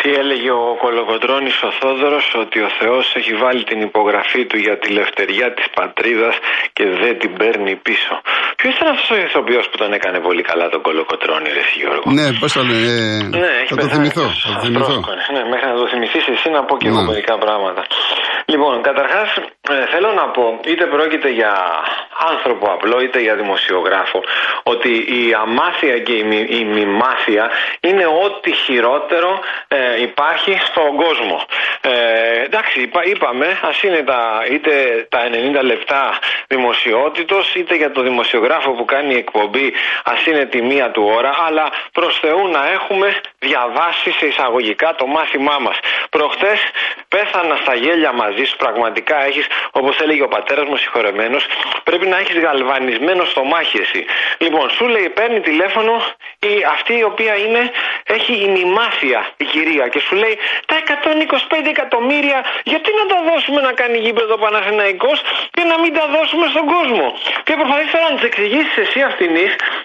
Τι 0.07 0.13
έλεγε 0.13 0.51
ο 0.51 0.75
Κολοκοτρώνης 0.83 1.57
ο 1.67 1.71
Θόδωρος 1.79 2.25
ότι 2.43 2.59
ο 2.67 2.69
Θεός 2.79 3.05
έχει 3.19 3.33
βάλει 3.43 3.63
την 3.63 3.79
υπογραφή 3.81 4.45
του 4.45 4.57
για 4.57 4.77
τη 4.77 4.87
λευτεριά 4.97 5.53
της 5.53 5.65
πατρίδας 5.77 6.35
και 6.73 6.85
δεν 7.01 7.19
την 7.19 7.31
παίρνει 7.39 7.75
πίσω. 7.75 8.13
Ποιος 8.59 8.75
ήταν 8.75 8.87
αυτός 8.93 9.09
ο 9.09 9.19
ηθοποιός 9.27 9.65
που 9.69 9.77
τον 9.77 9.93
έκανε 9.93 10.19
πολύ 10.19 10.41
καλά 10.41 10.69
τον 10.69 10.81
Κολοκοτρώνη, 10.81 11.49
Ρε 11.57 11.63
Γιώργο; 11.79 12.07
Ναι, 12.19 12.27
πώς 12.39 12.51
το 12.53 12.61
λένε. 12.69 12.91
Ε, 13.33 13.37
ναι, 13.43 13.53
θα 13.69 13.75
το 13.75 13.87
θυμηθώ. 13.93 14.27
Θα 14.43 14.49
το 14.53 14.59
θυμηθώ. 14.65 14.97
Ναι, 15.33 15.43
μέχρι 15.51 15.67
να 15.73 15.77
το 15.81 15.87
θυμηθείς 15.91 16.27
εσύ 16.33 16.49
να 16.49 16.61
πω 16.67 16.77
και 16.77 16.87
εγώ 16.87 17.01
ναι. 17.01 17.07
μερικά 17.11 17.37
πράγματα. 17.37 17.81
Λοιπόν, 18.45 18.81
καταρχάς 18.81 19.29
ε, 19.69 19.85
θέλω 19.91 20.09
να 20.13 20.25
πω, 20.35 20.59
είτε 20.71 20.85
πρόκειται 20.85 21.29
για 21.29 21.53
άνθρωπο 22.31 22.65
απλό 22.71 23.01
είτε 23.01 23.19
για 23.19 23.35
δημοσιογράφο, 23.35 24.19
ότι 24.63 24.89
η 24.89 25.33
αμάθεια 25.43 25.99
και 25.99 26.13
η, 26.13 26.23
μη, 26.23 26.39
η 26.49 26.63
μημάθεια 26.63 27.49
είναι 27.79 28.05
ό,τι 28.25 28.51
χειρότερο 28.53 29.39
ε, 29.67 29.96
υπάρχει 29.97 30.59
στον 30.65 30.95
κόσμο. 30.95 31.41
Ε, 31.81 32.43
εντάξει, 32.43 32.81
είπα, 32.81 33.03
είπαμε, 33.05 33.59
ας 33.61 33.83
είναι 33.83 34.03
τα, 34.03 34.45
είτε 34.51 35.05
τα 35.09 35.19
90 35.59 35.63
λεπτά 35.63 36.19
δημοσιότητος, 36.47 37.55
είτε 37.55 37.75
για 37.75 37.91
το 37.91 38.01
δημοσιογράφο 38.01 38.71
που 38.71 38.85
κάνει 38.85 39.15
εκπομπή, 39.15 39.73
ας 40.03 40.25
είναι 40.25 40.45
τη 40.45 40.61
μία 40.61 40.91
του 40.91 41.03
ώρα, 41.15 41.35
αλλά 41.47 41.71
προς 41.91 42.19
Θεού 42.19 42.47
να 42.47 42.69
έχουμε 42.71 43.21
διαβάσει 43.39 44.11
σε 44.11 44.25
εισαγωγικά 44.25 44.95
το 44.95 45.05
μάθημά 45.05 45.57
μας. 45.59 45.77
Προχτές 46.09 46.59
πέθανα 47.07 47.55
στα 47.55 47.73
γέλια 47.75 48.11
μαζί 48.11 48.43
σου, 48.43 48.55
πραγματικά 48.57 49.25
έχεις, 49.25 49.45
όπως 49.71 49.99
έλεγε 49.99 50.23
ο 50.23 50.27
πατέρας 50.27 50.65
μου 50.67 50.75
συγχωρεμένος, 50.77 51.45
πρέπει 51.83 52.07
να 52.07 52.17
έχεις 52.17 52.37
γαλβανισμένο 52.39 53.25
στο 53.25 53.43
μάχη 53.43 53.77
εσύ. 53.81 54.05
Λοιπόν, 54.37 54.69
σου 54.69 54.87
λέει, 54.87 55.09
παίρνει 55.09 55.39
τηλέφωνο 55.39 56.03
η, 56.39 56.63
αυτή 56.71 56.97
η 56.97 57.03
οποία 57.03 57.35
είναι, 57.35 57.71
έχει 58.03 58.33
ημιμάθεια 58.33 59.29
η 59.37 59.43
κυρία 59.45 59.86
και 59.89 59.99
σου 59.99 60.15
λέει 60.15 60.37
τα 60.65 60.75
125 60.75 61.65
εκατομμύρια 61.75 62.45
γιατί 62.63 62.89
να 62.99 63.05
τα 63.15 63.19
δώσουμε 63.29 63.61
να 63.61 63.71
κάνει 63.71 63.97
γήπεδο 63.97 64.37
Παναθηναϊκός 64.37 65.21
και 65.51 65.63
να 65.63 65.79
μην 65.79 65.93
τα 65.93 66.05
δώσουμε 66.15 66.47
στον 66.53 66.65
κόσμο; 66.65 67.13
Και 67.43 67.53
προσπαθείς 67.53 67.91
τώρα 67.91 68.11
να 68.11 68.17
τη 68.19 68.25
εξηγήσεις 68.25 68.77
εσύ 68.77 69.01
αυτήν 69.01 69.35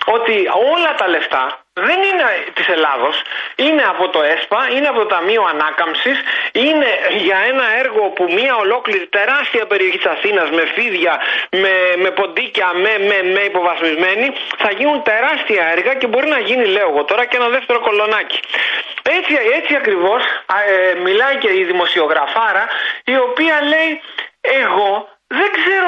ότι 0.07 0.35
όλα 0.75 0.95
τα 0.95 1.09
λεφτά 1.09 1.62
δεν 1.75 1.99
είναι 2.03 2.25
της 2.55 2.69
Ελλάδος, 2.69 3.23
είναι 3.57 3.83
από 3.83 4.09
το 4.09 4.23
ΕΣΠΑ, 4.23 4.69
είναι 4.75 4.89
από 4.89 4.99
το 4.99 5.07
Ταμείο 5.07 5.43
Ανάκαμψης, 5.53 6.19
είναι 6.53 6.91
για 7.11 7.39
ένα 7.51 7.67
έργο 7.79 8.09
που 8.09 8.25
μια 8.33 8.57
ολόκληρη 8.57 9.07
τεράστια 9.07 9.67
περιοχή 9.67 9.97
της 9.97 10.07
Αθήνας 10.07 10.51
με 10.51 10.65
φίδια, 10.75 11.21
με, 11.51 11.75
με 11.97 12.11
ποντίκια, 12.11 12.73
με, 12.75 12.93
με, 13.09 13.31
με 13.35 13.41
υποβαθμισμένη, 13.41 14.33
θα 14.59 14.71
γίνουν 14.71 15.03
τεράστια 15.03 15.65
έργα 15.77 15.95
και 15.95 16.07
μπορεί 16.07 16.29
να 16.29 16.39
γίνει, 16.39 16.65
λέω 16.65 16.89
εγώ 16.89 17.05
τώρα, 17.05 17.25
και 17.25 17.37
ένα 17.37 17.49
δεύτερο 17.49 17.81
κολονάκι. 17.81 18.41
Έτσι, 19.03 19.33
έτσι 19.55 19.75
ακριβώς 19.75 20.23
ε, 20.93 20.99
μιλάει 20.99 21.37
και 21.37 21.51
η 21.53 21.65
δημοσιογραφάρα, 21.65 22.67
η 23.05 23.17
οποία 23.17 23.57
λέει, 23.63 24.01
εγώ 24.41 24.91
δεν 24.91 25.01
ξέρω 25.01 25.22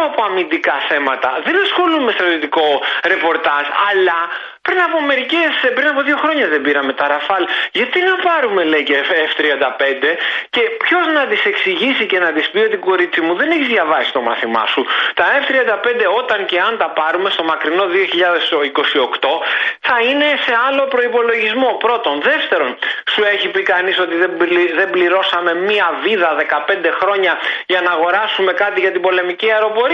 από 0.05 0.23
αμυντικά 0.23 0.77
θέματα, 0.89 1.31
δεν 1.45 1.57
ασχολούμαι 1.65 2.05
με 2.05 2.13
στρατιωτικό 2.13 2.67
ρεπορτάζ, 3.13 3.65
αλλά 3.89 4.19
πριν 4.67 4.81
από 4.89 4.99
μερικές, 5.11 5.53
πριν 5.75 5.89
από 5.93 6.01
δύο 6.09 6.17
χρόνια 6.23 6.47
δεν 6.49 6.61
πήραμε 6.67 6.93
τα 6.93 7.07
Ραφάλ. 7.13 7.43
Γιατί 7.73 7.99
να 8.11 8.15
πάρουμε, 8.29 8.65
λέει 8.65 8.83
και 8.83 8.97
F35; 9.33 10.05
Και 10.51 10.63
ποιος 10.83 11.05
να 11.17 11.23
τη 11.31 11.37
εξηγήσει 11.51 12.05
και 12.07 12.19
να 12.25 12.31
τη 12.37 12.43
πει 12.53 12.59
ότι 12.59 12.77
κορίτσι 12.77 13.21
μου 13.21 13.35
δεν 13.35 13.49
έχεις 13.51 13.67
διαβάσει 13.67 14.13
το 14.13 14.21
μάθημά 14.21 14.65
σου. 14.67 14.87
Τα 15.15 15.25
F35 15.41 15.89
όταν 16.21 16.47
και 16.47 16.59
αν 16.61 16.73
τα 16.79 16.89
πάρουμε 17.01 17.31
στο 17.31 17.45
μακρινό 17.45 17.85
2028 17.85 17.95
θα 19.81 19.97
είναι 20.09 20.29
σε 20.45 20.53
άλλο 20.67 20.83
προπολογισμό. 20.95 21.71
Πρώτον. 21.85 22.15
Δεύτερον, 22.21 22.77
σου 23.13 23.23
έχει 23.33 23.49
πει 23.49 23.63
κανείς 23.63 23.99
ότι 23.99 24.15
δεν 24.79 24.91
πληρώσαμε 24.91 25.55
μία 25.55 25.87
βίδα 26.03 26.31
15 26.37 26.91
χρόνια 27.01 27.33
για 27.67 27.81
να 27.81 27.91
αγοράσουμε 27.91 28.53
κάτι 28.53 28.81
για 28.81 28.93
την 28.93 29.01
πολεμική 29.01 29.49
αεροπορία; 29.51 29.94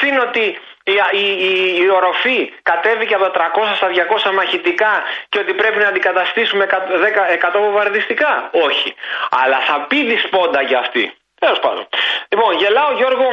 Συν 0.00 0.18
ότι 0.18 0.58
η, 0.84 0.92
η, 1.12 1.26
η, 1.48 1.76
η 1.82 1.90
οροφή 1.90 2.52
κατέβηκε 2.62 3.14
από 3.14 3.30
τα 3.30 3.50
300 3.54 3.76
στα 3.76 3.88
200 4.30 4.32
μαχητικά 4.32 5.02
και 5.28 5.38
ότι 5.38 5.54
πρέπει 5.54 5.78
να 5.78 5.88
αντικαταστήσουμε 5.88 6.66
100 6.70 7.60
βομβαρδιστικά. 7.60 8.50
Όχι. 8.52 8.94
Αλλά 9.30 9.58
θα 9.58 9.80
πει 9.88 10.04
δυσπόντα 10.04 10.62
για 10.62 10.78
αυτή. 10.78 11.14
Τέλος 11.38 11.58
πάντων. 11.58 11.88
Λοιπόν, 12.28 12.56
γελάω 12.56 12.92
Γιώργο 12.92 13.28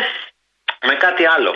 με 0.85 0.95
κάτι 0.95 1.25
άλλο. 1.25 1.55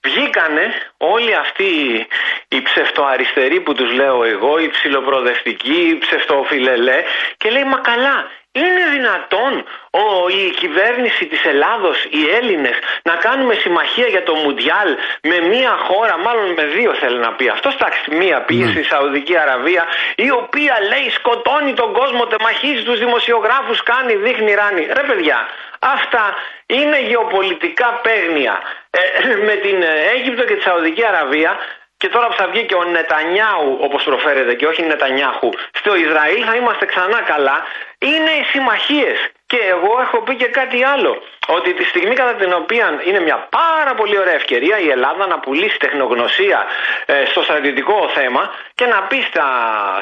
Βγήκανε 0.00 0.74
όλοι 0.96 1.34
αυτοί 1.34 2.06
οι 2.48 2.62
ψευτοαριστεροί 2.62 3.60
που 3.60 3.74
τους 3.74 3.92
λέω 3.92 4.24
εγώ, 4.24 4.58
οι 4.58 4.68
ψιλοπροοδευτικοί, 4.68 5.88
οι 5.88 5.98
ψευτοφιλελέ 5.98 7.02
και 7.36 7.50
λέει 7.50 7.64
μα 7.64 7.78
καλά 7.78 8.30
είναι 8.62 8.84
δυνατόν 8.96 9.52
ο, 9.90 10.28
η 10.28 10.50
κυβέρνηση 10.60 11.26
της 11.26 11.44
Ελλάδος, 11.44 12.04
οι 12.10 12.22
Έλληνες, 12.38 12.76
να 13.02 13.14
κάνουμε 13.14 13.54
συμμαχία 13.54 14.06
για 14.06 14.22
το 14.22 14.34
Μουντιάλ 14.34 14.90
με 15.22 15.38
μία 15.40 15.72
χώρα, 15.86 16.18
μάλλον 16.18 16.52
με 16.52 16.64
δύο 16.64 16.94
θέλει 16.94 17.18
να 17.18 17.32
πει. 17.32 17.48
Αυτός 17.48 17.74
εντάξει, 17.74 18.14
μία 18.20 18.40
πήγε 18.40 18.64
ναι. 18.64 18.70
στη 18.70 18.82
Σαουδική 18.82 19.38
Αραβία, 19.38 19.84
η 20.16 20.30
οποία 20.30 20.74
λέει 20.90 21.08
σκοτώνει 21.10 21.72
τον 21.74 21.92
κόσμο, 21.92 22.26
τεμαχίζει 22.26 22.82
τους 22.82 22.98
δημοσιογράφους, 22.98 23.82
κάνει, 23.82 24.14
δείχνει, 24.14 24.54
ράνει. 24.54 24.86
Ρε 24.98 25.04
παιδιά, 25.08 25.38
αυτά 25.78 26.24
είναι 26.66 27.00
γεωπολιτικά 27.00 28.00
παίγνια. 28.02 28.62
Ε, 28.90 29.00
με 29.48 29.54
την 29.54 29.82
Αίγυπτο 30.14 30.44
και 30.44 30.54
τη 30.54 30.62
Σαουδική 30.62 31.04
Αραβία 31.04 31.58
και 32.04 32.10
τώρα 32.10 32.26
που 32.26 32.38
θα 32.42 32.46
βγει 32.46 32.62
και 32.64 32.74
ο 32.74 32.84
Νετανιάου, 32.84 33.78
όπως 33.80 34.02
προφέρεται, 34.02 34.54
και 34.54 34.66
όχι 34.66 34.82
Νετανιάχου, 34.82 35.50
στο 35.80 35.94
Ισραήλ 35.96 36.42
θα 36.46 36.54
είμαστε 36.56 36.84
ξανά 36.86 37.20
καλά. 37.32 37.56
Είναι 37.98 38.30
οι 38.38 38.44
συμμαχίες. 38.52 39.18
Και 39.46 39.60
εγώ 39.74 39.92
έχω 40.00 40.18
πει 40.22 40.34
και 40.34 40.46
κάτι 40.46 40.84
άλλο. 40.84 41.22
Ότι 41.46 41.74
τη 41.74 41.84
στιγμή 41.84 42.14
κατά 42.14 42.34
την 42.34 42.52
οποία 42.52 43.00
είναι 43.04 43.20
μια 43.20 43.48
πάρα 43.50 43.94
πολύ 43.94 44.18
ωραία 44.18 44.34
ευκαιρία 44.34 44.78
η 44.78 44.88
Ελλάδα 44.88 45.26
να 45.26 45.38
πουλήσει 45.38 45.78
τεχνογνωσία 45.78 46.66
ε, 47.06 47.24
στο 47.30 47.42
στρατιωτικό 47.42 48.08
θέμα 48.14 48.54
και 48.74 48.86
να 48.86 49.02
πει 49.02 49.20
στα, 49.28 49.46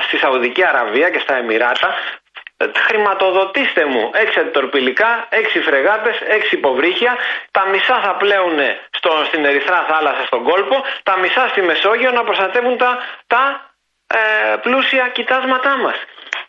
στη 0.07 0.17
Σαουδική 0.17 0.65
Αραβία 0.65 1.11
και 1.11 1.19
στα 1.19 1.35
Εμμυράτα 1.37 1.89
ε, 1.89 2.22
χρηματοδοτήστε 2.87 3.85
μου 3.85 4.11
έξι 4.13 4.39
αντιτορπιλικά, 4.39 5.27
έξι 5.29 5.61
φρεγάτες, 5.61 6.21
έξι 6.21 6.55
υποβρύχια, 6.55 7.17
τα 7.51 7.67
μισά 7.67 8.01
θα 8.01 8.15
πλέουν 8.15 8.59
στο, 8.91 9.11
στην 9.27 9.45
Ερυθρά 9.45 9.87
θάλασσα 9.89 10.25
στον 10.27 10.43
κόλπο, 10.43 10.85
τα 11.03 11.19
μισά 11.19 11.49
στη 11.49 11.63
Μεσόγειο 11.63 12.11
να 12.11 12.25
προστατεύουν 12.25 12.77
τα, 12.79 12.99
τα 13.27 13.71
ε, 14.07 14.57
πλούσια 14.57 15.09
κοιτάσματά 15.09 15.77
μας. 15.77 15.95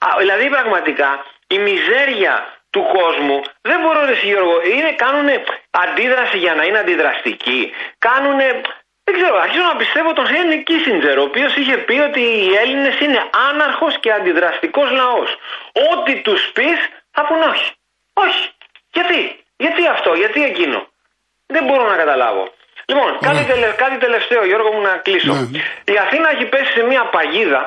Α, 0.06 0.08
δηλαδή 0.20 0.50
πραγματικά 0.50 1.26
η 1.48 1.58
μιζέρια 1.58 2.34
του 2.70 2.86
κόσμου 2.98 3.42
δεν 3.62 3.80
μπορώ 3.82 4.06
ρε 4.06 4.18
Γιώργο, 4.24 4.62
είναι, 4.76 4.92
κάνουν 4.92 5.30
αντίδραση 5.72 6.38
για 6.38 6.54
να 6.54 6.64
είναι 6.64 6.80
αντιδραστικοί, 6.80 7.72
κάνουν 8.00 8.40
δεν 9.06 9.14
ξέρω, 9.18 9.36
αρχίζω 9.46 9.66
να 9.72 9.76
πιστεύω 9.82 10.10
τον 10.14 10.28
Χένρι 10.32 10.64
Κίσιντζερ, 10.64 11.18
ο 11.20 11.24
οποίος 11.30 11.56
είχε 11.56 11.78
πει 11.88 11.96
ότι 12.10 12.22
οι 12.22 12.54
Έλληνες 12.64 13.00
είναι 13.00 13.22
άναρχος 13.50 13.94
και 14.00 14.12
αντιδραστικός 14.12 14.90
λαός. 15.00 15.30
Ό,τι 15.92 16.22
τους 16.26 16.42
πεις 16.56 16.80
θα 17.16 17.22
πούν 17.28 17.42
όχι. 17.52 17.70
Όχι. 18.14 18.44
Γιατί, 18.96 19.20
γιατί 19.64 19.82
αυτό, 19.96 20.12
γιατί 20.14 20.40
εκείνο; 20.44 20.80
Δεν 21.46 21.64
μπορώ 21.66 21.84
να 21.92 21.96
καταλάβω. 21.96 22.46
Λοιπόν, 22.86 23.10
ναι. 23.12 23.18
κάτι, 23.28 23.44
τελε, 23.50 23.68
κάτι 23.84 23.98
τελευταίο, 24.06 24.46
Γιώργο 24.46 24.70
μου, 24.74 24.82
να 24.82 24.94
κλείσω. 25.06 25.34
Ναι. 25.34 25.60
Η 25.94 25.98
Αθήνα 26.06 26.28
έχει 26.34 26.46
πέσει 26.46 26.72
σε 26.78 26.84
μια 26.92 27.04
παγίδα 27.14 27.62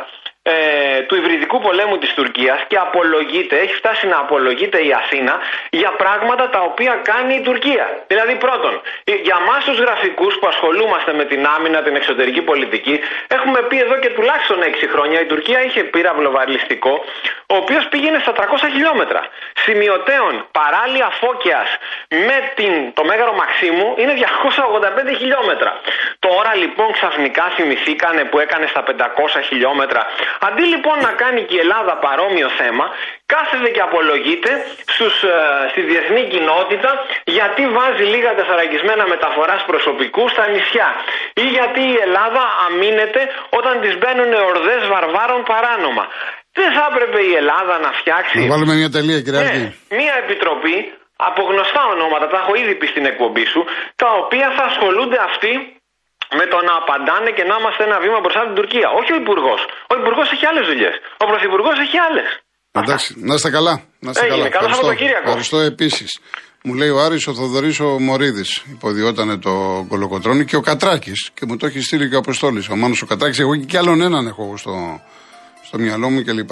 ε, 0.53 1.03
του 1.03 1.17
υβριδικού 1.17 1.59
πολέμου 1.61 1.99
της 1.99 2.15
Τουρκίας 2.15 2.61
και 2.67 2.77
απολογείται, 2.77 3.57
έχει 3.59 3.75
φτάσει 3.75 4.07
να 4.07 4.17
απολογείται 4.19 4.79
η 4.89 4.93
Αθήνα 4.93 5.35
για 5.71 5.91
πράγματα 6.03 6.51
τα 6.51 6.61
οποία 6.61 7.01
κάνει 7.11 7.35
η 7.35 7.41
Τουρκία. 7.41 7.87
Δηλαδή 8.07 8.35
πρώτον, 8.35 8.81
για 9.29 9.37
εμά 9.43 9.57
τους 9.65 9.79
γραφικούς 9.79 10.39
που 10.39 10.47
ασχολούμαστε 10.47 11.13
με 11.13 11.25
την 11.25 11.47
άμυνα, 11.57 11.83
την 11.83 11.95
εξωτερική 11.97 12.43
πολιτική, 12.43 13.01
έχουμε 13.29 13.61
πει 13.69 13.77
εδώ 13.81 13.97
και 13.99 14.11
τουλάχιστον 14.11 14.59
6 14.63 14.87
χρόνια 14.93 15.21
η 15.21 15.27
Τουρκία 15.27 15.65
είχε 15.65 15.83
πύραυλο 15.83 16.31
βαρλιστικό, 16.31 17.05
ο 17.47 17.57
οποίος 17.57 17.89
πήγαινε 17.89 18.19
στα 18.19 18.33
300 18.33 18.39
χιλιόμετρα. 18.73 19.21
Σημειωτέων 19.65 20.47
παράλια 20.59 21.09
φώκιας 21.21 21.69
με 22.09 22.37
την, 22.55 22.73
το 22.95 23.05
μέγαρο 23.05 23.33
Μαξίμου 23.41 23.95
είναι 23.97 24.15
285 25.13 25.17
χιλιόμετρα. 25.19 25.81
Τώρα 26.19 26.55
λοιπόν 26.55 26.93
ξαφνικά 26.93 27.45
θυμηθήκανε 27.57 28.25
που 28.25 28.39
έκανε 28.39 28.67
στα 28.67 28.83
500 28.87 29.43
χιλιόμετρα 29.49 30.07
Αντί 30.47 30.65
λοιπόν 30.75 30.97
να 31.07 31.13
κάνει 31.23 31.41
και 31.49 31.55
η 31.59 31.59
Ελλάδα 31.59 31.95
παρόμοιο 32.07 32.49
θέμα, 32.61 32.85
κάθεται 33.33 33.69
και 33.75 33.83
απολογείται 33.89 34.53
στους, 34.95 35.15
ε, 35.23 35.35
στη 35.73 35.81
διεθνή 35.91 36.23
κοινότητα 36.33 36.91
γιατί 37.25 37.63
βάζει 37.77 38.05
λίγα 38.15 38.31
τεθαρακισμένα 38.39 39.05
μεταφοράς 39.15 39.63
προσωπικούς 39.71 40.31
στα 40.35 40.45
νησιά 40.55 40.89
ή 41.43 41.45
γιατί 41.57 41.81
η 41.95 41.97
Ελλάδα 42.07 42.43
αμήνεται 42.67 43.21
όταν 43.59 43.75
τις 43.83 43.95
μπαίνουν 43.99 44.33
ορδές 44.51 44.83
βαρβάρων 44.93 45.43
παράνομα. 45.53 46.05
Δεν 46.59 46.69
θα 46.77 46.85
έπρεπε 46.91 47.21
η 47.31 47.33
Ελλάδα 47.43 47.75
να 47.79 47.91
φτιάξει. 48.01 48.39
Να 48.39 48.53
βάλουμε 48.53 48.75
μια 48.81 48.91
τελεία, 48.97 49.21
κύριε 49.21 49.41
ναι, 49.43 49.73
Μια 50.01 50.15
επιτροπή 50.23 50.77
από 51.17 51.41
γνωστά 51.51 51.83
ονόματα, 51.95 52.27
τα 52.33 52.39
έχω 52.43 52.55
ήδη 52.63 52.75
πει 52.75 52.87
στην 52.87 53.05
εκπομπή 53.11 53.45
σου, 53.53 53.65
τα 53.97 54.09
οποία 54.23 54.49
θα 54.57 54.65
ασχολούνται 54.71 55.19
αυτοί 55.31 55.53
με 56.39 56.45
το 56.53 56.59
να 56.69 56.75
απαντάνε 56.81 57.31
και 57.37 57.45
να 57.51 57.55
είμαστε 57.61 57.83
ένα 57.89 57.99
βήμα 58.05 58.19
μπροστά 58.23 58.41
από 58.43 58.49
την 58.53 58.59
Τουρκία. 58.61 58.89
Όχι 59.01 59.11
ο 59.17 59.19
Υπουργός. 59.25 59.61
Ο 59.93 59.95
Υπουργός 60.01 60.27
έχει 60.35 60.45
άλλες 60.51 60.65
δουλειές. 60.71 60.95
Ο 61.23 61.25
Πρωθυπουργός 61.31 61.77
έχει 61.85 61.99
άλλες. 62.09 62.29
Εντάξει, 62.81 63.09
να 63.29 63.35
είστε 63.37 63.51
καλά. 63.59 63.75
Να 64.05 64.11
είστε 64.11 64.27
Έγινε, 64.27 64.49
καλά. 64.49 64.65
Καλό 64.65 64.75
Σαββατοκύριακο. 64.75 65.27
Ευχαριστώ 65.27 65.59
επίσης. 65.73 66.11
Μου 66.67 66.75
λέει 66.75 66.89
ο 66.97 66.99
Άρης 67.05 67.27
ο 67.27 67.35
Θοδωρής 67.35 67.81
ο 67.81 67.89
Μωρίδης. 68.07 68.51
Υποδιόταν 68.77 69.41
το 69.41 69.85
κολοκοτρόνι 69.89 70.45
και 70.45 70.57
ο 70.57 70.61
Κατράκης. 70.61 71.31
Και 71.35 71.45
μου 71.49 71.57
το 71.57 71.67
έχει 71.67 71.81
στείλει 71.81 72.09
και 72.09 72.15
ο 72.15 72.19
Αποστόλης. 72.19 72.69
Ο 72.69 72.77
Μάνος 72.77 73.03
ο 73.03 73.07
Κατράκης. 73.07 73.39
Εγώ 73.39 73.57
και 73.57 73.65
κι 73.65 73.77
άλλον 73.77 74.01
έναν 74.01 74.27
έχω 74.27 74.57
στο, 74.57 74.75
στο 75.67 75.79
μυαλό 75.79 76.11
μου 76.11 76.25
κλπ. 76.25 76.51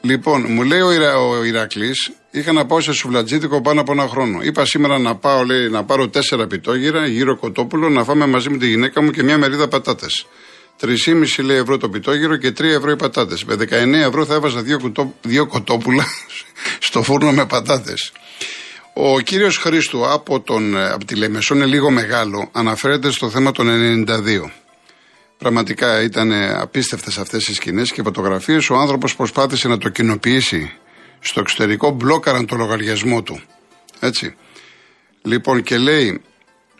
Λοιπόν, 0.00 0.44
μου 0.48 0.62
λέει 0.62 0.80
ο, 0.80 0.92
Ιρα, 0.92 1.18
ο 1.18 1.44
Ηρακλής, 1.44 2.12
είχα 2.34 2.52
να 2.52 2.66
πάω 2.66 2.80
σε 2.80 2.92
σουβλατζίτικο 2.92 3.60
πάνω 3.60 3.80
από 3.80 3.92
ένα 3.92 4.08
χρόνο. 4.08 4.42
Είπα 4.42 4.64
σήμερα 4.64 4.98
να 4.98 5.14
πάω, 5.16 5.44
λέει, 5.44 5.68
να 5.68 5.84
πάρω 5.84 6.08
τέσσερα 6.08 6.46
πιτόγυρα, 6.46 7.06
γύρω 7.06 7.36
κοτόπουλο, 7.36 7.88
να 7.88 8.04
φάμε 8.04 8.26
μαζί 8.26 8.50
με 8.50 8.56
τη 8.56 8.66
γυναίκα 8.68 9.02
μου 9.02 9.10
και 9.10 9.22
μια 9.22 9.38
μερίδα 9.38 9.68
πατάτες. 9.68 10.26
3,5 10.80 11.44
λέει 11.44 11.56
ευρώ 11.56 11.76
το 11.76 11.88
πιτόγυρο 11.88 12.36
και 12.36 12.48
3 12.48 12.62
ευρώ 12.62 12.90
οι 12.90 12.96
πατάτες. 12.96 13.44
Με 13.44 13.54
19 13.54 13.66
ευρώ 13.92 14.24
θα 14.24 14.34
έβαζα 14.34 14.62
δύο, 14.62 14.78
κουτό, 14.78 15.14
δύο 15.22 15.46
κοτόπουλα 15.46 16.04
στο 16.86 17.02
φούρνο 17.02 17.32
με 17.32 17.46
πατάτες. 17.46 18.12
Ο 18.94 19.20
κύριος 19.20 19.56
Χρήστου 19.56 20.10
από, 20.10 20.40
τον, 20.40 20.76
από 20.76 21.04
τη 21.04 21.14
Λεμεσό 21.14 21.54
είναι 21.54 21.66
λίγο 21.66 21.90
μεγάλο, 21.90 22.48
αναφέρεται 22.52 23.10
στο 23.10 23.30
θέμα 23.30 23.52
των 23.52 23.68
92. 24.08 24.50
Πραγματικά 25.38 26.02
ήταν 26.02 26.32
απίστευτες 26.60 27.18
αυτές 27.18 27.48
οι 27.48 27.54
σκηνές 27.54 27.92
και 27.92 28.02
φωτογραφίες. 28.02 28.70
Ο 28.70 28.74
άνθρωπος 28.76 29.16
προσπάθησε 29.16 29.68
να 29.68 29.78
το 29.78 29.88
κοινοποιήσει 29.88 30.72
στο 31.26 31.40
εξωτερικό, 31.40 31.90
μπλόκαραν 31.90 32.46
το 32.46 32.56
λογαριασμό 32.56 33.22
του. 33.22 33.40
Έτσι. 34.00 34.34
Λοιπόν, 35.22 35.62
και 35.62 35.76
λέει, 35.78 36.20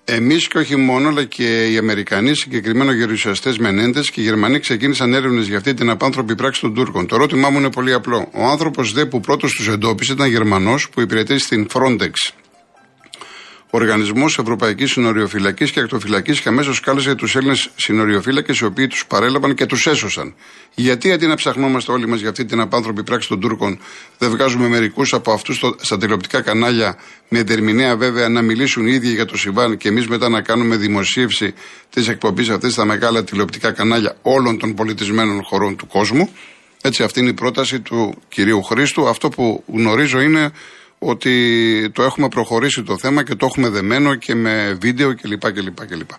εμείς 0.04 0.48
και 0.48 0.58
όχι 0.58 0.76
μόνο, 0.76 1.08
αλλά 1.08 1.24
και 1.24 1.70
οι 1.70 1.76
Αμερικανοί, 1.78 2.34
συγκεκριμένα 2.34 2.92
οι 2.92 2.96
γερουσιαστές 2.96 3.58
Μενέντες 3.58 4.10
και 4.10 4.20
οι 4.20 4.24
Γερμανοί 4.24 4.58
ξεκίνησαν 4.58 5.14
έρευνες 5.14 5.46
για 5.46 5.56
αυτή 5.56 5.74
την 5.74 5.90
απάνθρωπη 5.90 6.34
πράξη 6.34 6.60
των 6.60 6.74
Τούρκων. 6.74 7.06
Το 7.06 7.14
ερώτημά 7.14 7.50
μου 7.50 7.58
είναι 7.58 7.70
πολύ 7.70 7.92
απλό. 7.92 8.28
Ο 8.32 8.44
άνθρωπος 8.44 8.92
δε 8.92 9.06
που 9.06 9.20
πρώτος 9.20 9.52
τους 9.52 9.68
εντόπισε 9.68 10.12
ήταν 10.12 10.28
Γερμανός 10.28 10.88
που 10.88 11.00
υπηρετεί 11.00 11.38
στην 11.38 11.66
Frontex 11.72 12.10
Οργανισμός 13.76 14.38
Ευρωπαϊκής 14.38 14.90
Συνοριοφυλακής 14.90 15.70
και 15.70 15.80
Ακτοφυλακής 15.80 16.40
και 16.40 16.48
αμέσως 16.48 16.80
κάλεσε 16.80 17.14
τους 17.14 17.36
Έλληνες 17.36 17.70
συνοριοφύλακες 17.76 18.58
οι 18.58 18.64
οποίοι 18.64 18.86
τους 18.86 19.06
παρέλαβαν 19.06 19.54
και 19.54 19.66
τους 19.66 19.86
έσωσαν. 19.86 20.34
Γιατί 20.74 21.12
αντί 21.12 21.26
να 21.26 21.34
ψαχνόμαστε 21.34 21.92
όλοι 21.92 22.08
μας 22.08 22.20
για 22.20 22.28
αυτή 22.28 22.44
την 22.44 22.60
απάνθρωπη 22.60 23.02
πράξη 23.02 23.28
των 23.28 23.40
Τούρκων, 23.40 23.78
δεν 24.18 24.30
βγάζουμε 24.30 24.68
μερικούς 24.68 25.12
από 25.12 25.32
αυτούς 25.32 25.62
στα 25.80 25.98
τηλεοπτικά 25.98 26.40
κανάλια, 26.40 26.96
με 27.28 27.44
ερμηνεία 27.48 27.96
βέβαια 27.96 28.28
να 28.28 28.42
μιλήσουν 28.42 28.86
οι 28.86 28.92
ίδιοι 28.92 29.08
για 29.08 29.24
το 29.24 29.36
συμβάν 29.36 29.76
και 29.76 29.88
εμείς 29.88 30.08
μετά 30.08 30.28
να 30.28 30.40
κάνουμε 30.40 30.76
δημοσίευση 30.76 31.54
της 31.90 32.08
εκπομπής 32.08 32.48
αυτής 32.48 32.72
στα 32.72 32.84
μεγάλα 32.84 33.24
τηλεοπτικά 33.24 33.72
κανάλια 33.72 34.16
όλων 34.22 34.58
των 34.58 34.74
πολιτισμένων 34.74 35.42
χωρών 35.42 35.76
του 35.76 35.86
κόσμου. 35.86 36.28
Έτσι, 36.82 37.02
αυτή 37.02 37.20
είναι 37.20 37.30
η 37.30 37.34
πρόταση 37.34 37.80
του 37.80 38.14
κυρίου 38.28 38.62
Χρήστου. 38.62 39.08
Αυτό 39.08 39.28
που 39.28 39.64
γνωρίζω 39.66 40.20
είναι 40.20 40.52
ότι 41.04 41.90
το 41.94 42.02
έχουμε 42.02 42.28
προχωρήσει 42.28 42.82
το 42.82 42.98
θέμα 42.98 43.24
και 43.24 43.34
το 43.34 43.46
έχουμε 43.46 43.68
δεμένο 43.68 44.14
και 44.14 44.34
με 44.34 44.76
βίντεο 44.80 45.14
κλπ. 45.14 45.52
κλπ, 45.52 45.86
κλπ. 45.86 46.10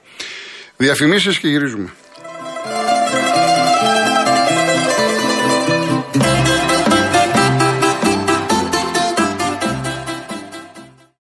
Διαφημίσεις 0.78 1.40
και 1.40 1.48
γυρίζουμε. 1.48 1.94